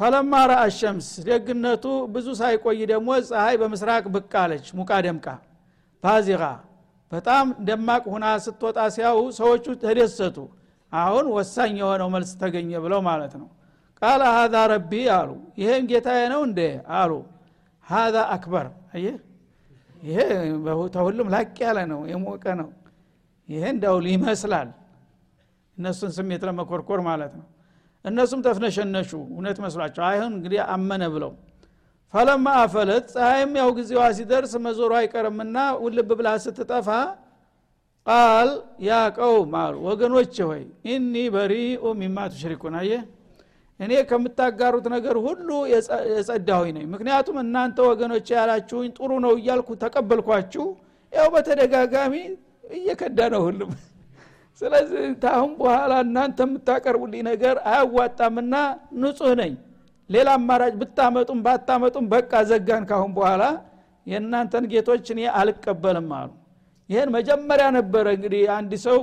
ፈለማ 0.00 0.34
ረአ 0.50 0.62
ሸምስ 0.76 1.08
ደግነቱ 1.26 1.84
ብዙ 2.14 2.26
ሳይቆይ 2.38 2.78
ደግሞ 2.92 3.08
ፀሐይ 3.28 3.56
በምስራቅ 3.62 4.04
ብቅ 4.14 4.32
አለች 4.42 4.66
ሙቃ 4.78 4.90
ደምቃ 5.06 5.26
ባዚቃ 6.02 6.42
በጣም 7.12 7.46
ደማቅ 7.66 8.04
ሁና 8.12 8.26
ስትወጣ 8.44 8.78
ሲያው 8.94 9.18
ሰዎቹ 9.38 9.64
ተደሰቱ። 9.82 10.36
አሁን 10.92 11.26
ወሳኝ 11.34 11.72
የሆነው 11.80 12.08
መልስ 12.14 12.30
ተገኘ 12.40 12.70
ብለው 12.84 13.00
ማለት 13.08 13.34
ነው። 13.40 13.48
ቃለ 14.02 14.22
ሀዛ 14.36 14.54
ረቢ 14.72 14.92
አሉ። 15.16 15.30
ይሄም 15.60 15.84
ጌታዬ 15.90 16.22
ነው 16.32 16.40
እንዴ 16.48 16.60
አሉ። 16.98 17.12
ሀዛ 17.86 18.16
አክበር። 18.34 18.66
አየህ 18.94 19.16
ይሄ 20.02 20.18
ተሁሉም 20.94 21.28
ላቅ 21.34 21.56
ያለ 21.64 21.78
ነው 21.92 22.00
የሞቀ 22.12 22.44
ነው። 22.60 22.68
ይሄ 23.48 23.64
እንደው 23.74 23.96
ይመስላል። 24.08 24.68
እነሱን 25.76 26.10
ስሜት 26.16 26.42
ለመኮርኮር 26.48 27.00
ማለት 27.08 27.32
ነው 27.38 27.46
እነሱም 28.04 28.40
ተፍነሸነሹ። 28.46 29.10
እውነት 29.30 29.58
መስሏቸው 29.64 30.04
አይሁን 30.06 30.32
እንግዲህ 30.36 30.60
አመነ 30.74 31.02
ብለው። 31.14 31.32
ፈለማ 32.14 32.46
አፈለት 32.62 33.06
ፀሐይም 33.14 33.52
ያው 33.60 33.68
ጊዜዋ 33.76 34.02
ሲደርስ 34.16 34.52
መዞሩ 34.64 34.90
አይቀርምና 34.98 35.56
ውልብ 35.82 36.10
ብላ 36.18 36.28
ስትጠፋ 36.44 36.88
ቃል 38.06 38.48
ያ 38.84 38.92
ቀውም 39.16 39.52
አሉ 39.60 39.74
ወገኖች 39.88 40.36
ሆይ 40.46 40.62
ኢኒ 40.92 41.14
በሪኡ 41.34 41.84
ሚማ 42.00 42.18
ቱሽሪኩን። 42.32 42.76
አየ 42.80 42.92
እኔ 43.80 43.92
ከምታጋሩት 44.10 44.86
ነገር 44.94 45.16
ሁሉ 45.26 45.48
የጸዳሁኝ 46.12 46.70
ነኝ። 46.76 46.84
ምክንያቱም 46.92 47.36
እናንተ 47.42 47.78
ወገኖች 47.88 48.26
ያላችሁኝ 48.36 48.90
ጥሩ 48.98 49.10
ነው 49.24 49.32
እያልኩ 49.38 49.68
ተቀበልኳችሁ። 49.82 50.66
ያው 51.12 51.28
በተደጋጋሚ 51.34 52.14
እየከዳ 52.76 53.20
ነው 53.34 53.42
ሁሉም 53.46 53.70
ስለዚህ 54.60 55.04
ታሁን 55.22 55.52
በኋላ 55.60 55.92
እናንተ 56.04 56.38
የምታቀርቡልኝ 56.46 57.22
ነገር 57.28 57.56
አያዋጣምና 57.70 58.54
ንጹህ 59.02 59.32
ነኝ። 59.40 59.54
ሌላ 60.10 60.28
አማራጭ 60.38 60.72
ብታመጡም 60.80 61.40
ባታመጡም 61.46 62.06
በቃ 62.12 62.32
ዘጋን 62.50 62.84
ካሁን 62.90 63.12
በኋላ 63.18 63.42
የእናንተን 64.06 64.64
ጌቶች 64.72 65.06
እኔ 65.14 65.20
አልቀበልም 65.40 66.08
አሉ። 66.18 66.30
ይህን 66.90 67.10
መጀመሪያ 67.16 67.66
ነበረ 67.76 68.06
እንግዲህ 68.16 68.42
አንድ 68.56 68.72
ሰው 68.84 68.98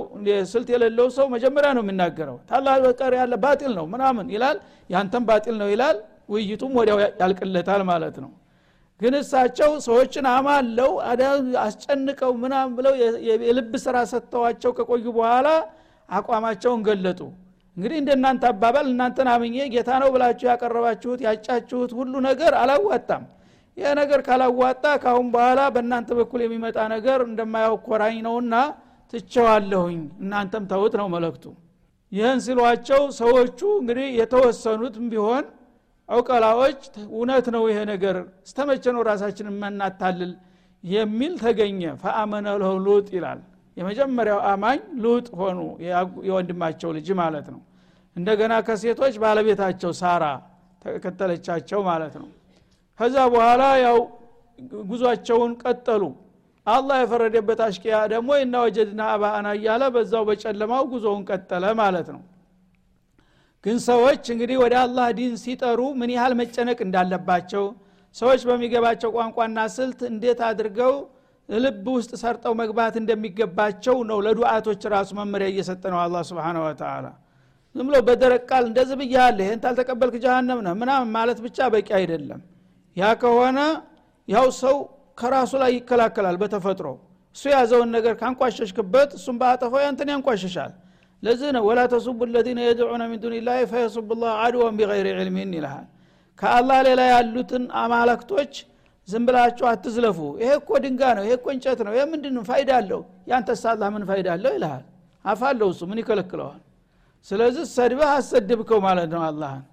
ስልት 0.50 0.68
የሌለው 0.74 1.06
ሰው 1.16 1.26
መጀመሪያ 1.34 1.70
ነው 1.76 1.82
የሚናገረው። 1.84 2.36
ታላ 2.50 2.76
በቀር 2.84 3.14
ያለ 3.20 3.34
ባጢል 3.44 3.72
ነው 3.78 3.86
ምናምን 3.94 4.26
ይላል። 4.34 4.58
ያንተም 4.90 5.24
ባጢል 5.30 5.56
ነው 5.62 5.68
ይላል። 5.72 5.96
ውይይቱም 6.28 6.72
ወዲያው 6.78 6.98
ያልቅለታል 7.22 7.82
ማለት 7.90 8.16
ነው 8.24 8.30
ግን 9.00 9.14
እሳቸው 9.18 9.70
ሰዎችን 9.84 10.26
አማለው 10.32 10.90
አስጨንቀው 11.62 12.32
ምናምን 12.42 12.72
ብለው 12.78 12.94
የልብ 13.44 13.72
ስራ 13.84 13.96
ሰጥተዋቸው 14.10 14.72
ከቆዩ 14.78 15.04
በኋላ 15.18 15.48
አቋማቸውን 16.08 16.80
ገለጡ። 16.88 17.20
እንግዲህ 17.76 17.96
እንደ 18.00 18.10
እናንተ 18.16 18.44
አባባል 18.50 18.86
እናንተን 18.92 19.28
አምኜ 19.32 19.66
ጌታ 19.74 19.90
ነው 20.02 20.08
ብላችሁ 20.14 20.46
ያቀረባችሁት 20.50 21.20
ያጫችሁት 21.26 21.92
ሁሉ 21.98 22.14
ነገር 22.28 22.52
አላዋጣም። 22.62 23.24
ይህ 23.76 23.92
ነገር 24.00 24.20
ካላዋጣ 24.26 24.84
ካሁን 25.02 25.26
በኋላ 25.34 25.60
በእናንተ 25.74 26.10
በኩል 26.18 26.40
የሚመጣ 26.44 26.78
ነገር 26.94 27.18
እንደማያኮራኝ 27.28 28.16
ነውና 28.26 28.54
ትቸዋለሁኝ 29.12 30.00
እናንተም 30.22 30.64
ተውት 30.72 30.94
ነው 31.00 31.06
መለክቱ 31.14 31.44
ይህን 32.12 32.38
ሲሏቸው 32.44 33.02
ሰዎቹ 33.18 33.60
እንግዲህ 33.80 34.06
የተወሰኑትም 34.20 35.06
ቢሆን 35.12 35.44
አውቀላዎች 36.10 36.80
እውነት 37.08 37.46
ነው 37.54 37.62
ይሄ 37.70 37.78
ነገር 37.90 38.16
እስተመቸ 38.44 38.84
ነው 38.96 39.02
ራሳችን 39.08 39.48
የምናታልል 39.50 40.32
የሚል 40.84 41.32
ተገኘ። 41.42 41.82
ፈአመነ 42.02 42.46
ለሁ 42.62 42.72
ሉጥ 42.86 43.08
ይላል። 43.16 43.40
የመጀመሪያው 43.76 44.40
አማኝ 44.50 44.80
ሉጥ 45.04 45.26
ሆኑ 45.40 45.58
የወንድማቸው 46.28 46.90
ልጅ 46.96 47.08
ማለት 47.20 47.46
ነው። 47.54 47.60
እንደገና 48.16 48.54
ከሴቶች 48.66 49.14
ባለቤታቸው 49.22 49.92
ሳራ 50.00 50.24
ተከተለቻቸው 50.84 51.80
ማለት 51.88 52.14
ነው። 52.22 52.28
ከዛ 53.00 53.16
በኋላ 53.34 53.62
ያው 53.84 53.98
ጉዟቸውን 54.88 55.52
ቀጠሉ። 55.62 56.02
አላህ 56.66 56.96
የፈረደበት 57.02 57.60
አሽቅያ 57.66 57.96
ደግሞ 58.12 58.30
እና 58.42 58.56
ወጀድና 58.64 59.02
አባአና 59.14 59.48
እያለ 59.56 59.82
በዛው 59.94 60.24
በጨለማው 60.28 60.82
ጉዞውን 60.92 61.22
ቀጠለ 61.30 61.64
ማለት 61.80 62.08
ነው 62.14 62.20
ግን 63.64 63.78
ሰዎች 63.86 64.22
እንግዲህ 64.34 64.56
ወደ 64.62 64.74
አላህ 64.82 65.06
ዲን 65.16 65.32
ሲጠሩ 65.42 65.80
ምን 66.00 66.10
ያህል 66.14 66.34
መጨነቅ 66.40 66.78
እንዳለባቸው 66.84 67.64
ሰዎች 68.16 68.42
በሚገባቸው 68.48 69.10
ቋንቋና 69.16 69.58
ስልት 69.74 70.00
እንዴት 70.10 70.40
አድርገው 70.48 70.94
ልብ 71.48 71.86
ውስጥ 71.96 72.12
ሰርጠው 72.22 72.52
መግባት 72.60 72.94
እንደሚገባቸው 73.00 73.96
ነው 74.10 74.18
ለዱዓቶች 74.26 74.82
ራሱ 74.94 75.10
መመሪያ 75.20 75.48
እየሰጠ 75.52 75.82
ነው 75.94 75.98
አላ 76.02 76.22
ስብን 76.28 76.58
ወተላ 76.64 77.06
ዝም 77.74 77.86
ብሎ 77.88 77.96
በደረቅ 78.06 78.42
ቃል 78.50 78.64
እንደዚህ 78.70 78.96
ብያለ 79.00 79.38
ይህን 79.44 79.60
ታልተቀበልክ 79.64 80.14
ጀሃነም 80.24 80.60
ነህ 80.66 80.74
ምናምን 80.80 81.08
ማለት 81.16 81.38
ብቻ 81.44 81.68
በቂ 81.74 81.88
አይደለም። 81.98 82.40
ያ 82.96 83.10
ከሆነ 83.22 83.58
ያው 84.28 84.46
ሰው 84.62 84.76
ከራሱ 85.20 85.52
ላይ 85.62 85.70
ይከላከላል 85.76 86.36
በተፈጥሮ። 86.42 86.86
እሱ 87.36 87.44
የያዘውን 87.50 87.90
ነገር 87.96 88.14
ካንቋሸሽክበት 88.22 89.10
እሱም 89.18 89.36
በአጠፋው 89.40 89.82
ያንተን 89.84 90.10
ያንቋሸሻል 90.14 90.72
ለዚህ 91.22 91.48
ነው 91.56 91.62
ወላ 91.68 91.80
ተሱቡ 91.92 92.20
ለዚነ 92.34 92.58
የድዑነ 92.66 93.02
ሚን 93.10 93.18
ዱን 93.22 93.34
ላህ 93.46 93.58
ፈየሱቡ 93.72 94.08
ላህ 94.20 94.32
አድወን 94.44 94.74
ቢገይር 94.78 95.06
ዕልሚን 95.14 95.50
ይልሃል። 95.56 95.86
ከአላህ 96.38 96.78
ሌላ 96.88 97.00
ያሉትን 97.12 97.64
አማለክቶች 97.80 98.52
ዝም 99.08 99.24
ብላችሁ 99.28 99.64
አትዝለፉ። 99.70 100.18
ይሄ 100.42 100.50
እኮ 100.60 100.70
ድንጋ 100.84 101.02
ነው 101.16 101.24
ይሄ 101.26 101.34
እኮ 101.38 101.46
እንጨት 101.54 101.80
ነው 101.86 101.92
ምንድን 102.12 102.36
ፋይዳ 102.48 102.70
አለው። 102.80 103.00
ያንተስ 103.30 103.62
አላህ 103.72 103.88
ምን 103.94 104.04
ፋይዳ 104.10 104.28
አለው 104.36 104.52
ይልሃል። 104.56 104.84
አፋለው 105.24 105.68
እሱ 105.72 105.80
ምን 105.90 105.98
ይከለክለዋል? 106.02 106.60
ስለዚህ 107.26 107.64
ሰድበህ 107.74 108.10
አሰድብከው 108.16 108.78
ማለት 108.86 109.10
ነው 109.14 109.22
አላህን። 109.28 109.64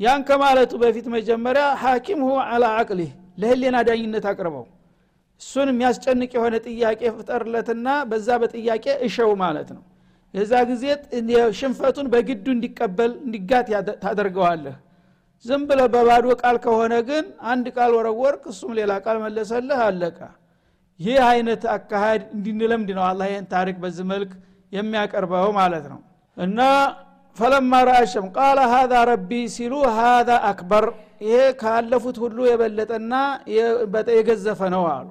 ያን 0.00 0.22
ከማለቱ 0.28 0.72
በፊት 0.82 1.06
መጀመሪያ 1.14 1.64
ሐኪም 1.82 2.20
አላ 2.46 2.64
አቅሊህ 2.80 3.10
ለህሌና 3.40 3.76
ዳኝነት 3.88 4.24
አቅርበው። 4.30 4.64
እሱን 5.40 5.68
የሚያስጨንቅ 5.72 6.30
የሆነ 6.36 6.54
ጥያቄ 6.66 7.00
ፍጠርለትና 7.16 7.88
በዛ 8.10 8.28
በጥያቄ 8.42 8.86
እሸው 9.06 9.30
ማለት 9.42 9.68
ነው 9.76 9.82
የዛ 10.34 10.52
ጊዜ 10.70 10.84
ሽንፈቱን 11.58 12.06
በግዱ 12.12 12.46
እንዲቀበል 12.54 13.12
እንዲጋት 13.26 13.68
ታደርገዋለህ። 14.02 14.76
ዝም 15.44 15.62
ብለ 15.68 15.80
በባዶ 15.94 16.26
ቃል 16.42 16.56
ከሆነ 16.64 16.94
ግን 17.08 17.24
አንድ 17.50 17.66
ቃል 17.76 17.90
ወረወርክ 17.96 18.42
እሱም 18.52 18.70
ሌላ 18.78 18.92
ቃል 19.04 19.16
መለሰልህ 19.24 19.80
አለቀ። 19.86 20.18
ይህ 21.00 21.18
አይነት 21.30 21.62
አካሃድ 21.74 22.22
እንድንለምድ 22.36 22.90
ነው 22.98 23.04
አላ 23.08 23.22
ይህን 23.30 23.46
ታሪክ 23.54 23.76
በዚህ 23.82 24.04
መልክ 24.12 24.30
የሚያቀርበው 24.72 25.50
ማለት 25.58 25.84
ነው። 25.92 26.00
እና 26.36 26.60
ፈለማ 27.36 27.72
ረአሸም 27.88 28.26
ቃለ 28.36 28.58
ሀዛ 28.72 28.92
ረቢ 29.10 29.30
ሲሉ 29.54 29.74
ሀዛ 29.98 30.30
አክበር። 30.50 30.84
ይሄ 31.24 31.40
ካለፉት 31.60 32.16
ሁሉ 32.24 32.38
የበለጠና 32.48 33.12
የገዘፈ 34.16 34.60
ነው 34.74 34.84
አሉ 34.94 35.06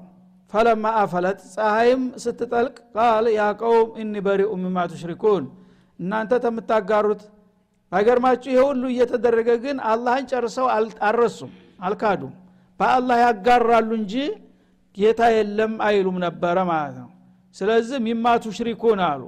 ፈለማ 0.56 0.86
አፈለት 1.00 1.40
ፀሐይም 1.54 2.04
ስትጠልቅ 2.24 2.76
ቃል 2.96 3.26
ያ 3.34 3.46
ቀውም 3.62 3.90
እኒ 4.02 4.14
በሪኡ 4.26 4.52
ምማ 4.62 4.78
ቱሽሪኩን። 4.92 5.46
እናንተ 6.00 6.32
ተምታጋሩት። 6.44 7.22
ባይገርማችሁ 7.92 8.50
ይሄ 8.52 8.62
ሁሉ 8.68 8.84
እየተደረገ 8.94 9.50
ግን 9.64 9.78
አላህን 9.90 10.26
ጨርሰው 10.32 10.68
አልረሱም 11.08 11.52
አልካዱም። 11.88 12.34
በአላህ 12.80 13.18
ያጋራሉ 13.24 13.90
እንጂ 14.00 14.14
ጌታ 14.98 15.22
የለም 15.36 15.74
አይሉም 15.88 16.18
ነበረ 16.26 16.58
ማለት 16.72 16.96
ነው። 17.02 17.10
ስለዚህ 17.56 18.00
ሚማ 18.08 18.26
ቱሽሪኩን 18.46 19.02
አሉ። 19.10 19.22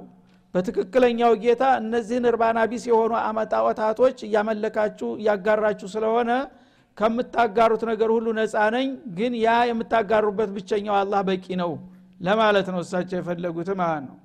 በትክክለኛው 0.54 1.32
ጌታ 1.42 1.64
እነዚህን 1.82 2.26
እርባና 2.30 2.58
ቢስ 2.70 2.84
የሆኑ 2.90 3.12
አመጣወታቶች 3.24 4.18
እያመለካችሁ 4.26 5.10
እያጋራችሁ 5.20 5.88
ስለሆነ 5.94 6.30
ከምታጋሩት 6.98 7.82
ነገር 7.90 8.10
ሁሉ 8.14 8.28
ነፃ 8.38 8.54
ነኝ 8.74 8.88
ግን 9.18 9.32
ያ 9.42 9.56
የምታጋሩበት 9.68 10.50
ብቸኛው 10.56 10.96
አላህ 11.00 11.20
በቂ 11.28 11.46
ነው 11.62 11.72
ለማለት 12.20 12.68
ነው 12.74 12.80
እሳቸው 12.84 13.16
የፈለጉት 13.20 13.70
ማለት 13.80 14.04
ነው። 14.08 14.16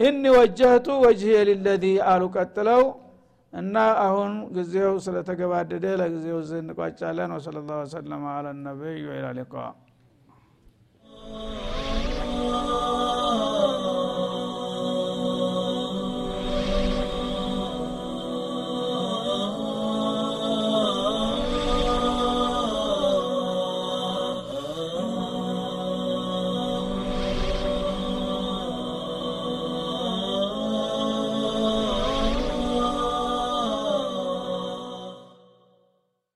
እኒ 0.00 0.22
ወጀህቱ 0.36 0.86
ወጅህ 1.04 1.40
ሊለዚ 1.48 1.84
አሉ 2.10 2.22
ቀጥለው 2.36 2.82
እና 3.52 3.76
አሁን 4.04 4.32
ጊዜው 4.54 4.94
ስለተገባደደ 5.06 5.86
ለጊዜው 6.00 6.38
ዝ 6.48 6.60
እንቋጫለን። 6.62 7.32
ወሰለ 7.36 7.56
ላሁ 7.68 7.80
ወሰለማ 7.84 8.24
አለ 8.36 8.46
ነቢይ 8.62 9.00
ወኢላ 9.08 9.26
ሊቃ 9.38 9.54